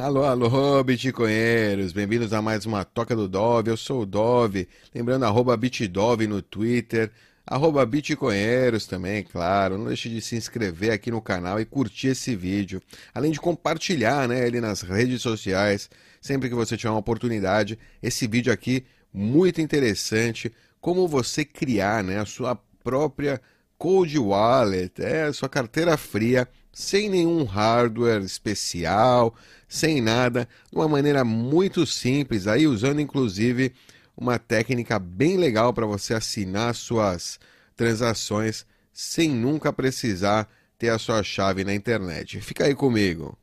Alô, 0.00 0.22
alô, 0.22 0.84
bitcoinheiros, 0.84 1.92
bem-vindos 1.92 2.32
a 2.32 2.40
mais 2.40 2.64
uma 2.64 2.84
Toca 2.84 3.16
do 3.16 3.28
Dove, 3.28 3.70
eu 3.70 3.76
sou 3.76 4.02
o 4.02 4.06
Dove, 4.06 4.68
lembrando 4.94 5.24
arroba 5.24 5.56
bitdove 5.56 6.26
no 6.28 6.40
Twitter, 6.40 7.10
arroba 7.44 7.84
bitcoinheiros 7.84 8.86
também, 8.86 9.24
claro, 9.24 9.76
não 9.76 9.86
deixe 9.86 10.08
de 10.08 10.20
se 10.20 10.36
inscrever 10.36 10.92
aqui 10.92 11.10
no 11.10 11.20
canal 11.20 11.60
e 11.60 11.64
curtir 11.64 12.08
esse 12.08 12.36
vídeo, 12.36 12.80
além 13.12 13.32
de 13.32 13.40
compartilhar 13.40 14.28
né, 14.28 14.46
ele 14.46 14.60
nas 14.60 14.82
redes 14.82 15.20
sociais, 15.20 15.90
sempre 16.20 16.48
que 16.48 16.54
você 16.54 16.76
tiver 16.76 16.90
uma 16.90 17.00
oportunidade, 17.00 17.76
esse 18.00 18.28
vídeo 18.28 18.52
aqui 18.52 18.84
muito 19.12 19.60
interessante, 19.60 20.52
como 20.80 21.08
você 21.08 21.44
criar 21.44 22.04
né, 22.04 22.20
a 22.20 22.26
sua 22.26 22.54
própria 22.84 23.40
cold 23.76 24.16
wallet, 24.16 25.02
é, 25.02 25.24
a 25.24 25.32
sua 25.32 25.48
carteira 25.48 25.96
fria, 25.96 26.48
sem 26.72 27.08
nenhum 27.08 27.42
hardware 27.42 28.22
especial, 28.22 29.34
sem 29.68 30.00
nada, 30.00 30.48
de 30.70 30.76
uma 30.76 30.88
maneira 30.88 31.24
muito 31.24 31.84
simples, 31.86 32.46
aí 32.46 32.66
usando 32.66 33.00
inclusive 33.00 33.74
uma 34.16 34.38
técnica 34.38 34.98
bem 34.98 35.36
legal 35.36 35.72
para 35.72 35.86
você 35.86 36.14
assinar 36.14 36.74
suas 36.74 37.38
transações 37.76 38.66
sem 38.92 39.30
nunca 39.30 39.72
precisar 39.72 40.48
ter 40.76 40.88
a 40.88 40.98
sua 40.98 41.22
chave 41.22 41.62
na 41.62 41.74
internet. 41.74 42.40
Fica 42.40 42.64
aí 42.64 42.74
comigo. 42.74 43.38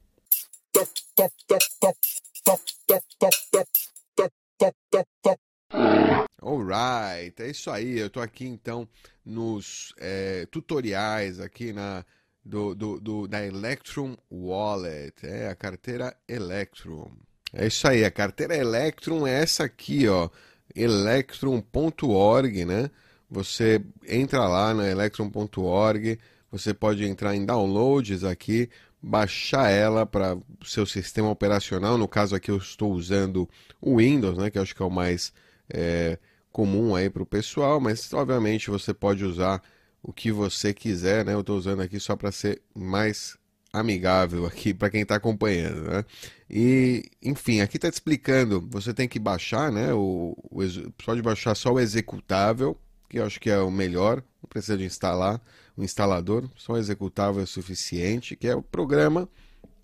Alright, 6.42 7.42
é 7.42 7.50
isso 7.50 7.72
aí. 7.72 7.98
Eu 7.98 8.08
estou 8.08 8.22
aqui 8.22 8.46
então 8.46 8.88
nos 9.26 9.94
é, 9.98 10.46
tutoriais 10.52 11.40
aqui 11.40 11.72
na 11.74 12.06
do, 12.46 12.76
do, 12.76 13.00
do, 13.00 13.28
da 13.28 13.44
Electrum 13.44 14.16
Wallet, 14.32 15.26
é 15.26 15.50
a 15.50 15.56
carteira 15.56 16.16
Electrum. 16.28 17.10
É 17.52 17.66
isso 17.66 17.88
aí, 17.88 18.06
a 18.06 18.12
carteira 18.12 18.56
Electrum 18.56 19.26
é 19.26 19.42
essa 19.42 19.64
aqui, 19.64 20.08
ó, 20.08 20.30
electrum.org, 20.76 22.66
né? 22.66 22.92
Você 23.30 23.82
entra 24.08 24.48
lá 24.48 24.74
na 24.74 24.88
electrum.org, 24.88 26.20
você 26.52 26.74
pode 26.74 27.04
entrar 27.04 27.36
em 27.36 27.46
downloads 27.46 28.24
aqui, 28.24 28.70
baixar 29.02 29.70
ela 29.70 30.06
para 30.06 30.38
seu 30.64 30.86
sistema 30.86 31.30
operacional. 31.30 31.98
No 31.98 32.08
caso 32.08 32.36
aqui 32.36 32.52
eu 32.52 32.58
estou 32.58 32.92
usando 32.94 33.50
o 33.82 33.98
Windows, 33.98 34.38
né? 34.38 34.52
Que 34.52 34.58
eu 34.58 34.62
acho 34.62 34.76
que 34.76 34.82
é 34.82 34.86
o 34.86 34.92
mais 34.92 35.34
é, 35.70 36.20
comum 36.52 36.96
aí 36.96 37.10
para 37.10 37.24
o 37.24 37.26
pessoal, 37.26 37.80
mas 37.80 38.14
obviamente 38.14 38.70
você 38.70 38.94
pode 38.94 39.26
usar 39.26 39.62
o 40.06 40.14
que 40.14 40.32
você 40.32 40.72
quiser, 40.72 41.26
né? 41.26 41.34
Eu 41.34 41.40
estou 41.40 41.58
usando 41.58 41.82
aqui 41.82 42.00
só 42.00 42.16
para 42.16 42.32
ser 42.32 42.62
mais 42.76 43.36
amigável 43.74 44.46
aqui 44.46 44.72
para 44.72 44.90
quem 44.92 45.02
está 45.02 45.16
acompanhando, 45.16 45.82
né? 45.90 46.06
E, 46.48 47.04
enfim, 47.24 47.60
aqui 47.60 47.78
está 47.78 47.90
te 47.90 47.96
explicando, 47.96 48.62
você 48.70 48.94
tem 48.94 49.08
que 49.08 49.18
baixar, 49.18 49.72
né? 49.72 49.92
O, 49.94 50.38
o, 50.52 50.62
pode 51.04 51.24
baixar 51.24 51.56
só 51.56 51.74
o 51.74 51.80
executável, 51.80 52.78
que 53.10 53.18
eu 53.18 53.26
acho 53.26 53.40
que 53.40 53.50
é 53.50 53.58
o 53.58 53.72
melhor, 53.72 54.24
não 54.44 54.48
precisa 54.48 54.78
de 54.78 54.86
instalar 54.86 55.42
o 55.76 55.84
instalador, 55.84 56.48
só 56.56 56.74
o 56.74 56.78
executável 56.78 57.42
é 57.42 57.46
suficiente, 57.48 58.36
que 58.36 58.48
é 58.48 58.56
o 58.56 58.62
programa 58.62 59.28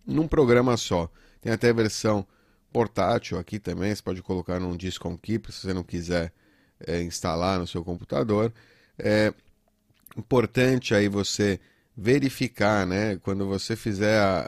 num 0.06 0.28
programa 0.28 0.78
só. 0.78 1.10
Tem 1.42 1.52
até 1.52 1.72
a 1.72 1.74
versão 1.74 2.26
portátil 2.72 3.40
aqui 3.40 3.58
também, 3.58 3.94
você 3.94 4.04
pode 4.04 4.22
colocar 4.22 4.60
num 4.60 4.78
disco 4.78 5.10
on 5.10 5.18
keep, 5.18 5.52
se 5.52 5.62
você 5.62 5.74
não 5.74 5.84
quiser 5.84 6.32
é, 6.86 7.02
instalar 7.02 7.58
no 7.58 7.66
seu 7.66 7.84
computador. 7.84 8.54
É, 9.00 9.34
importante 10.18 10.94
aí 10.94 11.08
você 11.08 11.60
verificar, 11.96 12.86
né? 12.88 13.18
Quando 13.18 13.48
você 13.48 13.76
fizer, 13.76 14.20
a, 14.20 14.48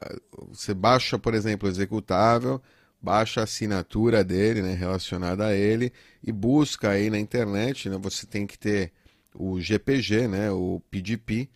você 0.49 0.73
baixa, 0.73 1.19
por 1.19 1.33
exemplo, 1.33 1.67
o 1.67 1.71
executável, 1.71 2.61
baixa 3.01 3.41
a 3.41 3.43
assinatura 3.43 4.23
dele, 4.23 4.61
né, 4.61 4.73
relacionada 4.73 5.47
a 5.47 5.53
ele 5.53 5.91
e 6.23 6.31
busca 6.31 6.89
aí 6.89 7.09
na 7.09 7.19
internet, 7.19 7.89
né? 7.89 7.97
Você 8.01 8.25
tem 8.25 8.47
que 8.47 8.57
ter 8.57 8.91
o 9.35 9.59
GPG, 9.59 10.27
né, 10.27 10.51
o 10.51 10.81
PGP 10.89 11.49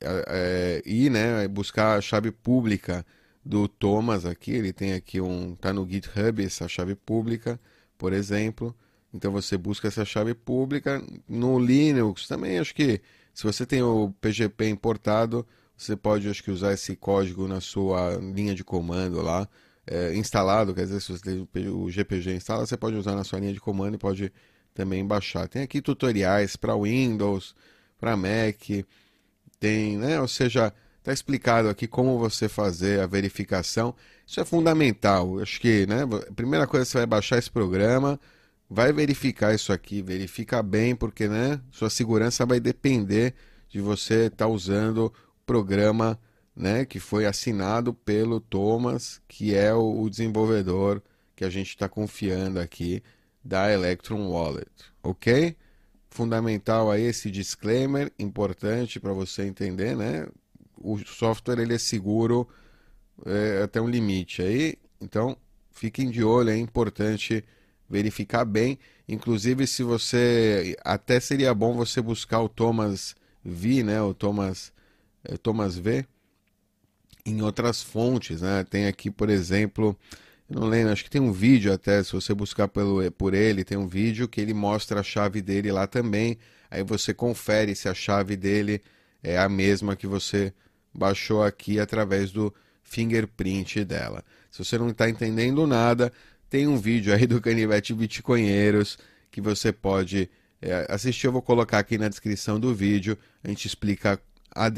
é, 0.00 0.24
é, 0.28 0.82
e, 0.84 1.10
né, 1.10 1.46
buscar 1.48 1.96
a 1.98 2.00
chave 2.00 2.30
pública 2.30 3.04
do 3.44 3.68
Thomas 3.68 4.24
aqui, 4.24 4.52
ele 4.52 4.72
tem 4.72 4.94
aqui 4.94 5.20
um, 5.20 5.54
tá 5.54 5.72
no 5.72 5.88
GitHub 5.88 6.42
essa 6.42 6.66
chave 6.66 6.94
pública, 6.94 7.60
por 7.98 8.12
exemplo. 8.12 8.74
Então 9.12 9.30
você 9.30 9.56
busca 9.56 9.88
essa 9.88 10.04
chave 10.04 10.34
pública 10.34 11.02
no 11.28 11.58
Linux 11.58 12.26
também, 12.26 12.58
acho 12.58 12.74
que 12.74 13.00
se 13.34 13.42
você 13.42 13.66
tem 13.66 13.82
o 13.82 14.14
PGP 14.20 14.68
importado, 14.68 15.46
você 15.76 15.96
pode 15.96 16.28
acho 16.28 16.42
que 16.42 16.50
usar 16.50 16.72
esse 16.72 16.94
código 16.94 17.48
na 17.48 17.60
sua 17.60 18.14
linha 18.16 18.54
de 18.54 18.62
comando 18.62 19.20
lá, 19.20 19.48
é, 19.86 20.14
instalado, 20.14 20.74
quer 20.74 20.84
dizer, 20.84 21.00
se 21.00 21.12
você 21.12 21.46
tem 21.52 21.68
o 21.68 21.90
GPG 21.90 22.34
instalado, 22.36 22.66
você 22.66 22.76
pode 22.76 22.96
usar 22.96 23.14
na 23.14 23.24
sua 23.24 23.40
linha 23.40 23.52
de 23.52 23.60
comando 23.60 23.96
e 23.96 23.98
pode 23.98 24.32
também 24.72 25.04
baixar. 25.04 25.48
Tem 25.48 25.62
aqui 25.62 25.82
tutoriais 25.82 26.56
para 26.56 26.76
Windows, 26.76 27.54
para 27.98 28.16
Mac, 28.16 28.86
tem, 29.60 29.98
né? 29.98 30.20
Ou 30.20 30.28
seja, 30.28 30.72
está 30.98 31.12
explicado 31.12 31.68
aqui 31.68 31.86
como 31.86 32.18
você 32.18 32.48
fazer 32.48 33.00
a 33.00 33.06
verificação. 33.06 33.94
Isso 34.26 34.40
é 34.40 34.44
fundamental. 34.44 35.38
Acho 35.40 35.60
que, 35.60 35.86
né? 35.86 36.02
A 36.02 36.32
primeira 36.32 36.66
coisa 36.66 36.84
você 36.84 36.98
vai 36.98 37.06
baixar 37.06 37.38
esse 37.38 37.50
programa, 37.50 38.18
vai 38.68 38.92
verificar 38.92 39.54
isso 39.54 39.72
aqui, 39.72 40.02
verifica 40.02 40.62
bem, 40.62 40.94
porque 40.96 41.28
né, 41.28 41.60
sua 41.70 41.90
segurança 41.90 42.46
vai 42.46 42.60
depender 42.60 43.34
de 43.68 43.80
você 43.80 44.26
estar 44.26 44.46
tá 44.46 44.48
usando 44.48 45.06
o 45.06 45.12
programa 45.46 46.18
né, 46.54 46.84
que 46.84 47.00
foi 47.00 47.26
assinado 47.26 47.92
pelo 47.92 48.40
Thomas, 48.40 49.20
que 49.26 49.54
é 49.54 49.74
o, 49.74 50.08
desenvolvedor 50.08 51.02
que 51.34 51.44
a 51.44 51.50
gente 51.50 51.70
está 51.70 51.88
confiando 51.88 52.60
aqui 52.60 53.02
da 53.42 53.70
Electron 53.72 54.28
Wallet, 54.28 54.70
ok? 55.02 55.56
Fundamental 56.08 56.90
aí 56.90 57.02
esse 57.02 57.30
disclaimer, 57.30 58.12
importante 58.18 59.00
para 59.00 59.12
você 59.12 59.44
entender, 59.44 59.96
né? 59.96 60.28
O 60.78 60.98
software 60.98 61.58
ele 61.58 61.74
é 61.74 61.78
seguro 61.78 62.48
é, 63.26 63.62
até 63.62 63.80
um 63.80 63.88
limite 63.88 64.40
aí, 64.40 64.76
então 65.00 65.36
fiquem 65.72 66.08
de 66.10 66.22
olho, 66.22 66.50
é 66.50 66.56
importante 66.56 67.44
verificar 67.94 68.44
bem. 68.44 68.76
Inclusive, 69.08 69.66
se 69.68 69.84
você. 69.84 70.76
Até 70.84 71.20
seria 71.20 71.54
bom 71.54 71.74
você 71.76 72.00
buscar 72.00 72.40
o 72.40 72.48
Thomas 72.48 73.14
V, 73.44 73.84
né? 73.84 74.02
O 74.02 74.12
Thomas, 74.12 74.72
é, 75.22 75.36
Thomas 75.36 75.76
V 75.78 76.04
em 77.24 77.40
outras 77.40 77.82
fontes, 77.82 78.42
né? 78.42 78.64
Tem 78.68 78.86
aqui, 78.86 79.10
por 79.10 79.30
exemplo, 79.30 79.96
não 80.48 80.66
lembro, 80.66 80.92
acho 80.92 81.04
que 81.04 81.10
tem 81.10 81.22
um 81.22 81.32
vídeo 81.32 81.72
até, 81.72 82.02
se 82.02 82.12
você 82.12 82.34
buscar 82.34 82.68
pelo, 82.68 83.10
por 83.12 83.32
ele, 83.32 83.64
tem 83.64 83.78
um 83.78 83.86
vídeo 83.86 84.28
que 84.28 84.40
ele 84.40 84.52
mostra 84.52 85.00
a 85.00 85.02
chave 85.02 85.40
dele 85.40 85.72
lá 85.72 85.86
também. 85.86 86.36
Aí 86.70 86.82
você 86.82 87.14
confere 87.14 87.74
se 87.74 87.88
a 87.88 87.94
chave 87.94 88.36
dele 88.36 88.82
é 89.22 89.38
a 89.38 89.48
mesma 89.48 89.96
que 89.96 90.06
você 90.06 90.52
baixou 90.92 91.42
aqui 91.42 91.80
através 91.80 92.30
do 92.30 92.52
fingerprint 92.82 93.84
dela. 93.84 94.22
Se 94.50 94.62
você 94.62 94.76
não 94.76 94.90
está 94.90 95.08
entendendo 95.08 95.66
nada, 95.66 96.12
tem 96.54 96.68
um 96.68 96.76
vídeo 96.76 97.12
aí 97.12 97.26
do 97.26 97.40
Canivete 97.40 97.92
Bitcoinheiros 97.92 98.96
que 99.28 99.40
você 99.40 99.72
pode 99.72 100.30
é, 100.62 100.86
assistir. 100.88 101.26
Eu 101.26 101.32
vou 101.32 101.42
colocar 101.42 101.80
aqui 101.80 101.98
na 101.98 102.08
descrição 102.08 102.60
do 102.60 102.72
vídeo. 102.72 103.18
A 103.42 103.48
gente 103.48 103.66
explica 103.66 104.20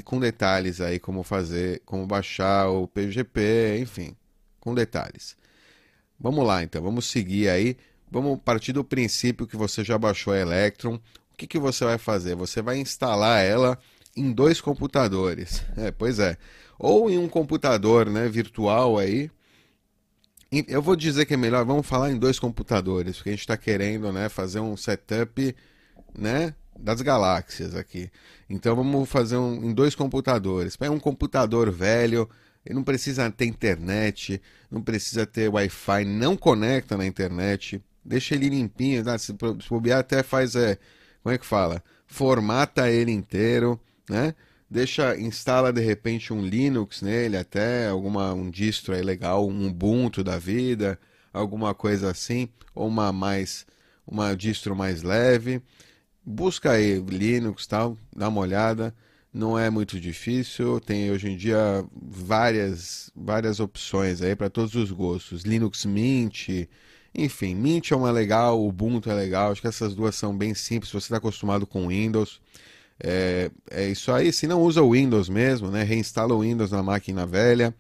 com 0.03 0.19
detalhes 0.19 0.81
aí 0.81 0.99
como 0.99 1.23
fazer, 1.23 1.83
como 1.85 2.07
baixar 2.07 2.71
o 2.71 2.89
PGP, 2.89 3.77
enfim, 3.79 4.17
com 4.59 4.75
detalhes. 4.75 5.37
Vamos 6.19 6.47
lá 6.47 6.63
então, 6.63 6.83
vamos 6.83 7.11
seguir 7.11 7.51
aí. 7.51 7.77
Vamos 8.11 8.41
partir 8.43 8.73
do 8.73 8.83
princípio 8.83 9.47
que 9.47 9.55
você 9.55 9.85
já 9.85 9.99
baixou 9.99 10.33
a 10.33 10.39
Electron. 10.39 10.95
O 10.95 11.37
que, 11.37 11.47
que 11.47 11.59
você 11.59 11.85
vai 11.85 11.99
fazer? 11.99 12.35
Você 12.37 12.63
vai 12.63 12.79
instalar 12.79 13.45
ela 13.45 13.79
em 14.17 14.33
dois 14.33 14.63
computadores. 14.63 15.63
É, 15.77 15.91
pois 15.91 16.19
é. 16.21 16.39
Ou 16.79 17.11
em 17.11 17.19
um 17.19 17.29
computador 17.29 18.09
né, 18.09 18.31
virtual 18.31 18.97
aí, 18.97 19.31
eu 20.69 20.81
vou 20.81 20.97
dizer 20.97 21.27
que 21.27 21.35
é 21.35 21.37
melhor, 21.37 21.65
vamos 21.65 21.87
falar 21.87 22.11
em 22.11 22.19
dois 22.19 22.39
computadores, 22.39 23.17
porque 23.17 23.31
a 23.31 23.33
gente 23.33 23.41
está 23.41 23.57
querendo 23.57 24.13
né, 24.13 24.29
fazer 24.29 24.61
um 24.61 24.77
setup 24.77 25.55
né, 26.17 26.55
das 26.79 27.01
galáxias 27.01 27.75
aqui. 27.75 28.11
Então 28.49 28.77
vamos 28.77 29.09
fazer 29.09 29.37
um, 29.37 29.65
em 29.65 29.73
dois 29.73 29.95
computadores. 29.95 30.77
Pega 30.77 30.93
um 30.93 31.01
computador 31.01 31.71
velho, 31.71 32.29
ele 32.65 32.75
não 32.75 32.85
precisa 32.85 33.31
ter 33.31 33.47
internet, 33.47 34.41
não 34.71 34.83
precisa 34.83 35.27
ter 35.27 35.49
Wi-Fi, 35.49 36.05
não 36.05 36.37
conecta 36.37 36.97
na 36.97 37.07
internet, 37.07 37.83
deixa 38.05 38.35
ele 38.35 38.49
limpinho, 38.49 39.05
se, 39.19 39.27
se 39.27 39.69
bobear 39.69 40.01
até 40.01 40.23
faz, 40.23 40.55
é, 40.55 40.79
como 41.23 41.35
é 41.35 41.39
que 41.39 41.47
fala? 41.47 41.83
Formata 42.07 42.91
ele 42.91 43.11
inteiro, 43.11 43.81
né? 44.09 44.35
Deixa 44.71 45.17
instala 45.19 45.73
de 45.73 45.81
repente 45.81 46.33
um 46.33 46.45
Linux 46.45 47.03
nele 47.03 47.37
até 47.37 47.89
alguma 47.89 48.33
um 48.35 48.51
distro 48.51 48.95
aí 48.95 49.03
legal 49.03 49.47
um 49.47 49.69
Ubuntu 49.69 50.25
da 50.25 50.39
vida 50.39 50.99
alguma 51.33 51.75
coisa 51.75 52.11
assim 52.11 52.49
ou 52.75 52.89
uma 52.89 53.13
mais 53.13 53.67
uma 54.07 54.35
distro 54.35 54.75
mais 54.75 55.03
leve 55.03 55.63
busca 56.25 56.73
aí 56.73 56.99
Linux 57.01 57.67
tal 57.67 57.97
dá 58.15 58.29
uma 58.29 58.41
olhada 58.41 58.95
não 59.37 59.59
é 59.59 59.69
muito 59.69 60.01
difícil, 60.01 60.81
tem 60.81 61.11
hoje 61.11 61.29
em 61.29 61.37
dia 61.37 61.85
várias, 61.95 63.11
várias 63.15 63.61
opções 63.61 64.23
aí 64.23 64.35
para 64.35 64.49
todos 64.49 64.75
os 64.75 64.91
gostos. 64.91 65.43
Linux 65.43 65.85
Mint, 65.85 66.49
enfim, 67.15 67.55
Mint 67.55 67.91
é 67.91 67.97
uma 67.97 68.11
legal, 68.11 68.67
Ubuntu 68.67 69.11
é 69.11 69.15
legal, 69.15 69.53
acho 69.53 69.61
que 69.61 69.69
essas 69.69 69.95
duas 69.95 70.15
são 70.17 70.35
bem 70.35 70.55
simples, 70.55 70.89
se 70.89 70.95
você 70.95 71.05
está 71.05 71.19
acostumado 71.19 71.67
com 71.67 71.89
Windows. 71.89 72.41
É, 73.03 73.51
é 73.71 73.89
isso 73.89 74.11
aí, 74.11 74.33
se 74.33 74.47
não 74.47 74.63
usa 74.63 74.83
o 74.83 74.93
Windows 74.93 75.29
mesmo, 75.29 75.71
né, 75.71 75.83
reinstala 75.83 76.35
o 76.35 76.41
Windows 76.41 76.71
na 76.71 76.83
máquina 76.83 77.27
velha. 77.27 77.75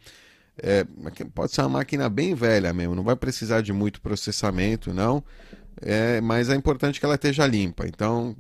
É, 0.62 0.86
pode 1.34 1.52
ser 1.52 1.60
uma 1.62 1.68
máquina 1.68 2.08
bem 2.08 2.34
velha 2.34 2.72
mesmo, 2.72 2.94
não 2.94 3.02
vai 3.02 3.16
precisar 3.16 3.60
de 3.60 3.72
muito 3.72 4.00
processamento, 4.00 4.92
não. 4.92 5.22
É, 5.80 6.20
mas 6.20 6.48
é 6.48 6.54
importante 6.54 6.98
que 6.98 7.04
ela 7.04 7.16
esteja 7.16 7.46
limpa. 7.46 7.86
Então, 7.86 8.34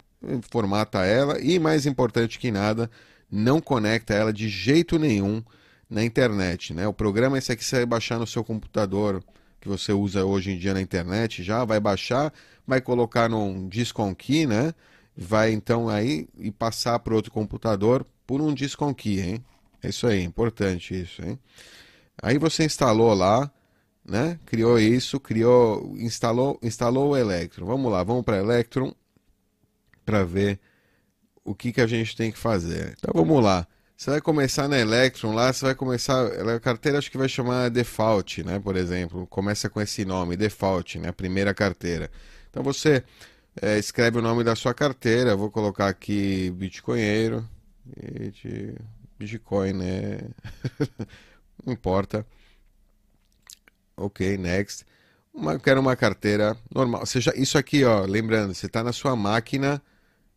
formata 0.50 1.04
ela 1.04 1.38
e, 1.40 1.58
mais 1.58 1.86
importante 1.86 2.38
que 2.38 2.50
nada, 2.50 2.90
não 3.30 3.60
conecta 3.60 4.14
ela 4.14 4.32
de 4.32 4.48
jeito 4.48 4.98
nenhum 4.98 5.42
na 5.88 6.02
internet. 6.04 6.72
Né? 6.74 6.86
O 6.86 6.92
programa 6.92 7.36
é 7.36 7.38
esse 7.38 7.52
aqui 7.52 7.64
você 7.64 7.76
vai 7.76 7.86
baixar 7.86 8.18
no 8.18 8.26
seu 8.26 8.42
computador, 8.42 9.22
que 9.60 9.68
você 9.68 9.92
usa 9.92 10.24
hoje 10.24 10.52
em 10.52 10.58
dia 10.58 10.74
na 10.74 10.80
internet, 10.80 11.42
já 11.42 11.64
vai 11.64 11.80
baixar, 11.80 12.32
vai 12.66 12.80
colocar 12.80 13.28
num 13.28 13.68
disco 13.68 14.02
on 14.02 14.14
key, 14.14 14.46
né? 14.46 14.72
Vai 15.16 15.52
então 15.52 15.88
aí 15.88 16.28
e 16.38 16.50
passar 16.50 16.98
para 16.98 17.14
outro 17.14 17.32
computador 17.32 18.06
por 18.26 18.42
um 18.42 18.52
disco 18.52 18.84
on 18.84 18.92
key, 18.92 19.20
hein? 19.20 19.44
É 19.82 19.88
isso 19.88 20.06
aí, 20.06 20.22
importante 20.22 21.00
isso, 21.00 21.24
hein? 21.24 21.38
Aí 22.22 22.38
você 22.38 22.64
instalou 22.64 23.14
lá, 23.14 23.50
né? 24.04 24.38
Criou 24.44 24.78
isso, 24.78 25.18
criou, 25.18 25.94
instalou, 25.98 26.58
instalou 26.62 27.10
o 27.10 27.16
Electron. 27.16 27.64
Vamos 27.64 27.90
lá, 27.90 28.02
vamos 28.02 28.24
para 28.24 28.38
Electron 28.38 28.94
para 30.04 30.22
ver 30.22 30.60
o 31.44 31.54
que, 31.54 31.72
que 31.72 31.80
a 31.80 31.86
gente 31.86 32.16
tem 32.16 32.30
que 32.30 32.38
fazer. 32.38 32.94
Então 32.98 33.12
vamos 33.14 33.42
lá. 33.42 33.66
Você 33.96 34.10
vai 34.10 34.20
começar 34.20 34.68
na 34.68 34.78
Electron 34.78 35.34
lá, 35.34 35.52
você 35.52 35.64
vai 35.64 35.74
começar. 35.74 36.26
A 36.26 36.60
carteira 36.60 36.98
acho 36.98 37.10
que 37.10 37.16
vai 37.16 37.28
chamar 37.28 37.70
Default, 37.70 38.44
né? 38.44 38.58
Por 38.58 38.76
exemplo. 38.76 39.26
Começa 39.26 39.70
com 39.70 39.80
esse 39.80 40.04
nome, 40.04 40.36
Default, 40.36 40.98
né? 40.98 41.08
A 41.08 41.12
primeira 41.14 41.54
carteira. 41.54 42.10
Então 42.50 42.62
você 42.62 43.02
é, 43.60 43.78
escreve 43.78 44.18
o 44.18 44.22
nome 44.22 44.44
da 44.44 44.54
sua 44.54 44.74
carteira. 44.74 45.36
vou 45.36 45.50
colocar 45.50 45.88
aqui 45.88 46.50
Bitcoinheiro. 46.50 47.48
Bitcoin, 49.18 49.72
né? 49.72 50.18
Não 51.64 51.72
importa. 51.72 52.26
Ok, 53.96 54.36
next. 54.36 54.84
Uma, 55.32 55.58
quero 55.58 55.80
uma 55.80 55.96
carteira 55.96 56.56
normal. 56.74 57.04
Seja, 57.06 57.32
isso 57.36 57.56
aqui, 57.58 57.84
ó, 57.84 58.04
lembrando, 58.04 58.54
você 58.54 58.66
está 58.66 58.82
na 58.82 58.92
sua 58.92 59.16
máquina 59.16 59.82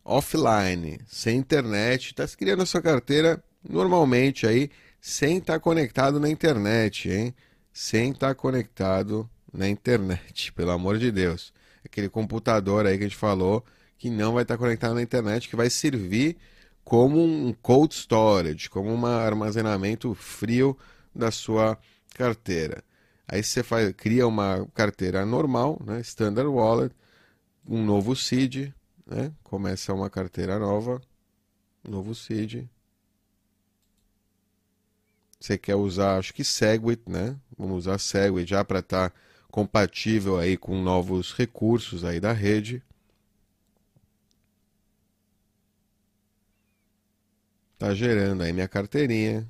offline, 0.04 1.00
sem 1.08 1.38
internet, 1.38 2.08
está 2.08 2.28
criando 2.36 2.64
a 2.64 2.66
sua 2.66 2.82
carteira 2.82 3.44
normalmente 3.68 4.48
aí, 4.48 4.72
sem 5.00 5.38
estar 5.38 5.54
tá 5.54 5.60
conectado 5.60 6.20
na 6.20 6.30
internet, 6.30 7.10
hein? 7.10 7.36
Sem 7.72 8.12
estar 8.12 8.30
tá 8.30 8.36
conectado 8.36 9.30
na 9.54 9.70
internet, 9.70 10.52
pelo 10.54 10.72
amor 10.72 10.98
de 10.98 11.12
Deus. 11.12 11.54
Aquele 11.86 12.10
computador 12.10 12.86
aí 12.86 12.98
que 12.98 13.04
a 13.04 13.08
gente 13.08 13.18
falou 13.18 13.64
que 13.98 14.10
não 14.10 14.34
vai 14.34 14.44
estar 14.44 14.58
conectado 14.58 14.96
na 14.96 15.02
internet, 15.02 15.50
que 15.50 15.56
vai 15.56 15.70
servir 15.70 16.38
como 16.84 17.22
um 17.22 17.54
cold 17.62 17.94
storage, 17.94 18.70
como 18.70 18.90
um 18.90 19.06
armazenamento 19.06 20.16
frio 20.16 20.78
da 21.14 21.30
sua 21.32 21.78
carteira. 22.16 22.84
Aí 23.28 23.44
você 23.44 23.62
faz, 23.62 23.94
cria 23.94 24.26
uma 24.26 24.68
carteira 24.74 25.26
normal, 25.26 25.80
né, 25.86 26.00
standard 26.02 26.50
wallet, 26.50 26.96
um 27.68 27.86
novo 27.86 28.16
seed, 28.16 28.74
né? 29.06 29.32
Começa 29.44 29.94
uma 29.94 30.10
carteira 30.10 30.58
nova, 30.58 31.00
novo 31.84 32.16
seed. 32.16 32.68
Você 35.40 35.58
quer 35.58 35.76
usar, 35.76 36.18
acho 36.18 36.34
que 36.34 36.44
Segwit, 36.44 37.04
né? 37.08 37.36
Vamos 37.58 37.80
usar 37.80 37.98
Segwit 38.00 38.50
já 38.50 38.64
para 38.66 38.80
estar 38.80 39.10
tá 39.12 39.16
compatível 39.52 40.38
aí 40.40 40.58
com 40.58 40.82
novos 40.82 41.34
recursos 41.34 42.04
aí 42.06 42.20
da 42.20 42.32
rede. 42.34 42.82
Tá 47.80 47.96
gerando 47.96 48.44
aí 48.44 48.54
minha 48.54 48.68
carteirinha. 48.68 49.50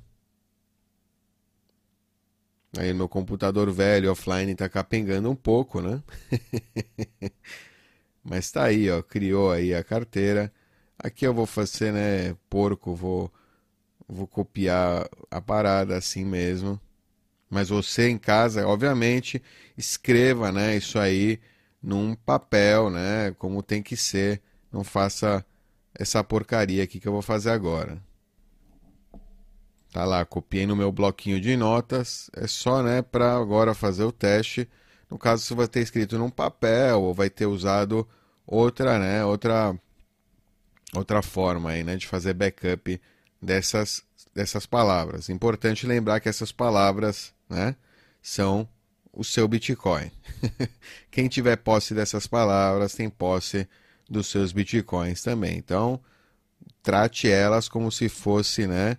Aí 2.78 2.92
meu 2.92 3.08
computador 3.08 3.70
velho 3.72 4.10
offline 4.12 4.54
tá 4.54 4.68
capengando 4.68 5.28
um 5.30 5.34
pouco, 5.36 5.80
né? 5.80 6.02
Mas 8.24 8.46
está 8.46 8.64
aí, 8.64 8.90
ó, 8.90 9.02
criou 9.02 9.50
aí 9.52 9.74
a 9.74 9.82
carteira. 9.84 10.52
Aqui 10.98 11.26
eu 11.26 11.34
vou 11.34 11.46
fazer, 11.46 11.92
né, 11.92 12.36
porco, 12.48 12.94
vou 12.94 13.32
vou 14.08 14.26
copiar 14.26 15.08
a 15.30 15.40
parada 15.40 15.96
assim 15.96 16.24
mesmo. 16.24 16.80
Mas 17.50 17.68
você 17.68 18.08
em 18.08 18.16
casa, 18.16 18.66
obviamente, 18.66 19.42
escreva, 19.76 20.52
né, 20.52 20.76
isso 20.76 20.98
aí 20.98 21.40
num 21.82 22.14
papel, 22.14 22.90
né, 22.90 23.34
como 23.38 23.62
tem 23.62 23.82
que 23.82 23.96
ser. 23.96 24.40
Não 24.72 24.84
faça 24.84 25.44
essa 25.94 26.22
porcaria 26.22 26.84
aqui 26.84 27.00
que 27.00 27.08
eu 27.08 27.12
vou 27.12 27.22
fazer 27.22 27.50
agora. 27.50 28.00
Tá 29.92 30.04
lá, 30.04 30.24
copiei 30.24 30.66
no 30.66 30.76
meu 30.76 30.92
bloquinho 30.92 31.40
de 31.40 31.56
notas. 31.56 32.30
É 32.36 32.46
só, 32.46 32.82
né, 32.82 33.02
para 33.02 33.36
agora 33.36 33.74
fazer 33.74 34.04
o 34.04 34.12
teste. 34.12 34.68
No 35.10 35.18
caso, 35.18 35.44
você 35.44 35.54
vai 35.54 35.66
ter 35.66 35.80
escrito 35.80 36.16
num 36.16 36.30
papel 36.30 37.02
ou 37.02 37.12
vai 37.12 37.28
ter 37.28 37.46
usado 37.46 38.08
outra, 38.46 38.98
né, 38.98 39.24
outra 39.24 39.76
outra 40.94 41.22
forma 41.22 41.70
aí, 41.70 41.84
né, 41.84 41.96
de 41.96 42.06
fazer 42.06 42.34
backup 42.34 43.00
dessas 43.40 44.02
dessas 44.34 44.66
palavras. 44.66 45.28
Importante 45.28 45.86
lembrar 45.86 46.20
que 46.20 46.28
essas 46.28 46.52
palavras, 46.52 47.32
né, 47.48 47.74
são 48.22 48.68
o 49.12 49.24
seu 49.24 49.46
Bitcoin. 49.48 50.10
Quem 51.10 51.28
tiver 51.28 51.56
posse 51.56 51.94
dessas 51.94 52.26
palavras 52.26 52.94
tem 52.94 53.10
posse 53.10 53.68
dos 54.08 54.28
seus 54.28 54.52
Bitcoins 54.52 55.22
também. 55.22 55.56
Então, 55.56 56.00
trate 56.82 57.28
elas 57.28 57.68
como 57.68 57.90
se 57.90 58.08
fosse, 58.08 58.66
né, 58.66 58.96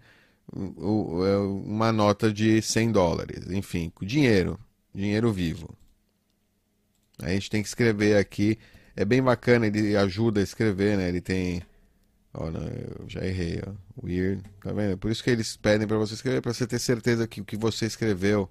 é, 0.54 1.38
uma 1.66 1.92
nota 1.92 2.32
de 2.32 2.62
100 2.62 2.92
dólares, 2.92 3.50
enfim, 3.50 3.92
dinheiro, 4.02 4.60
dinheiro 4.94 5.32
vivo. 5.32 5.74
A 7.22 7.30
gente 7.30 7.50
tem 7.50 7.62
que 7.62 7.68
escrever 7.68 8.18
aqui 8.18 8.58
é 8.96 9.06
bem 9.06 9.22
bacana, 9.22 9.68
ele 9.68 9.96
ajuda 9.96 10.40
a 10.40 10.44
escrever, 10.44 10.98
né? 10.98 11.08
Ele 11.10 11.22
tem. 11.22 11.62
Não, 12.34 12.46
eu 12.48 13.10
já 13.10 13.26
errei, 13.26 13.62
ó. 13.66 13.74
Weird. 14.04 14.44
Tá 14.62 14.72
vendo? 14.72 14.98
Por 14.98 15.12
isso 15.12 15.24
que 15.24 15.30
eles 15.30 15.58
pedem 15.58 15.88
para 15.88 15.98
você 15.98 16.14
escrever, 16.14 16.42
para 16.42 16.54
você 16.54 16.66
ter 16.66 16.80
certeza 16.80 17.28
que 17.28 17.42
o 17.42 17.46
que 17.46 17.58
você 17.58 17.86
escreveu 17.86 18.50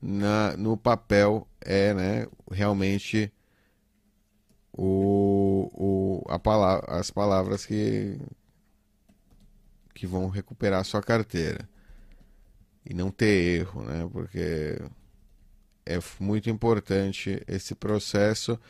na, 0.00 0.56
no 0.56 0.76
papel 0.76 1.48
é, 1.60 1.94
né, 1.94 2.26
realmente 2.50 3.32
o, 4.72 5.70
o, 5.72 6.30
a 6.30 6.38
palavra, 6.38 6.86
as 6.92 7.10
palavras 7.10 7.64
que, 7.64 8.18
que 9.94 10.06
vão 10.06 10.28
recuperar 10.28 10.80
a 10.80 10.84
sua 10.84 11.02
carteira. 11.02 11.68
E 12.84 12.94
não 12.94 13.10
ter 13.10 13.60
erro, 13.60 13.82
né? 13.82 14.08
Porque 14.12 14.78
é 15.84 15.98
muito 16.20 16.50
importante 16.50 17.42
esse 17.48 17.74
processo 17.74 18.60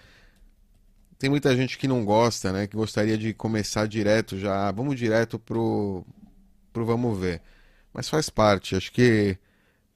tem 1.19 1.31
muita 1.31 1.55
gente 1.57 1.79
que 1.79 1.89
não 1.89 2.05
gosta, 2.05 2.53
né? 2.53 2.67
Que 2.67 2.77
gostaria 2.77 3.17
de 3.17 3.33
começar 3.33 3.87
direto 3.87 4.39
já. 4.39 4.69
Ah, 4.69 4.73
vamos 4.73 4.97
direto 4.97 5.39
pro, 5.39 6.05
pro 6.73 6.85
vamos 6.85 7.19
ver. 7.19 7.41
Mas 7.93 8.09
faz 8.09 8.29
parte. 8.29 8.77
Acho 8.77 8.93
que, 8.93 9.39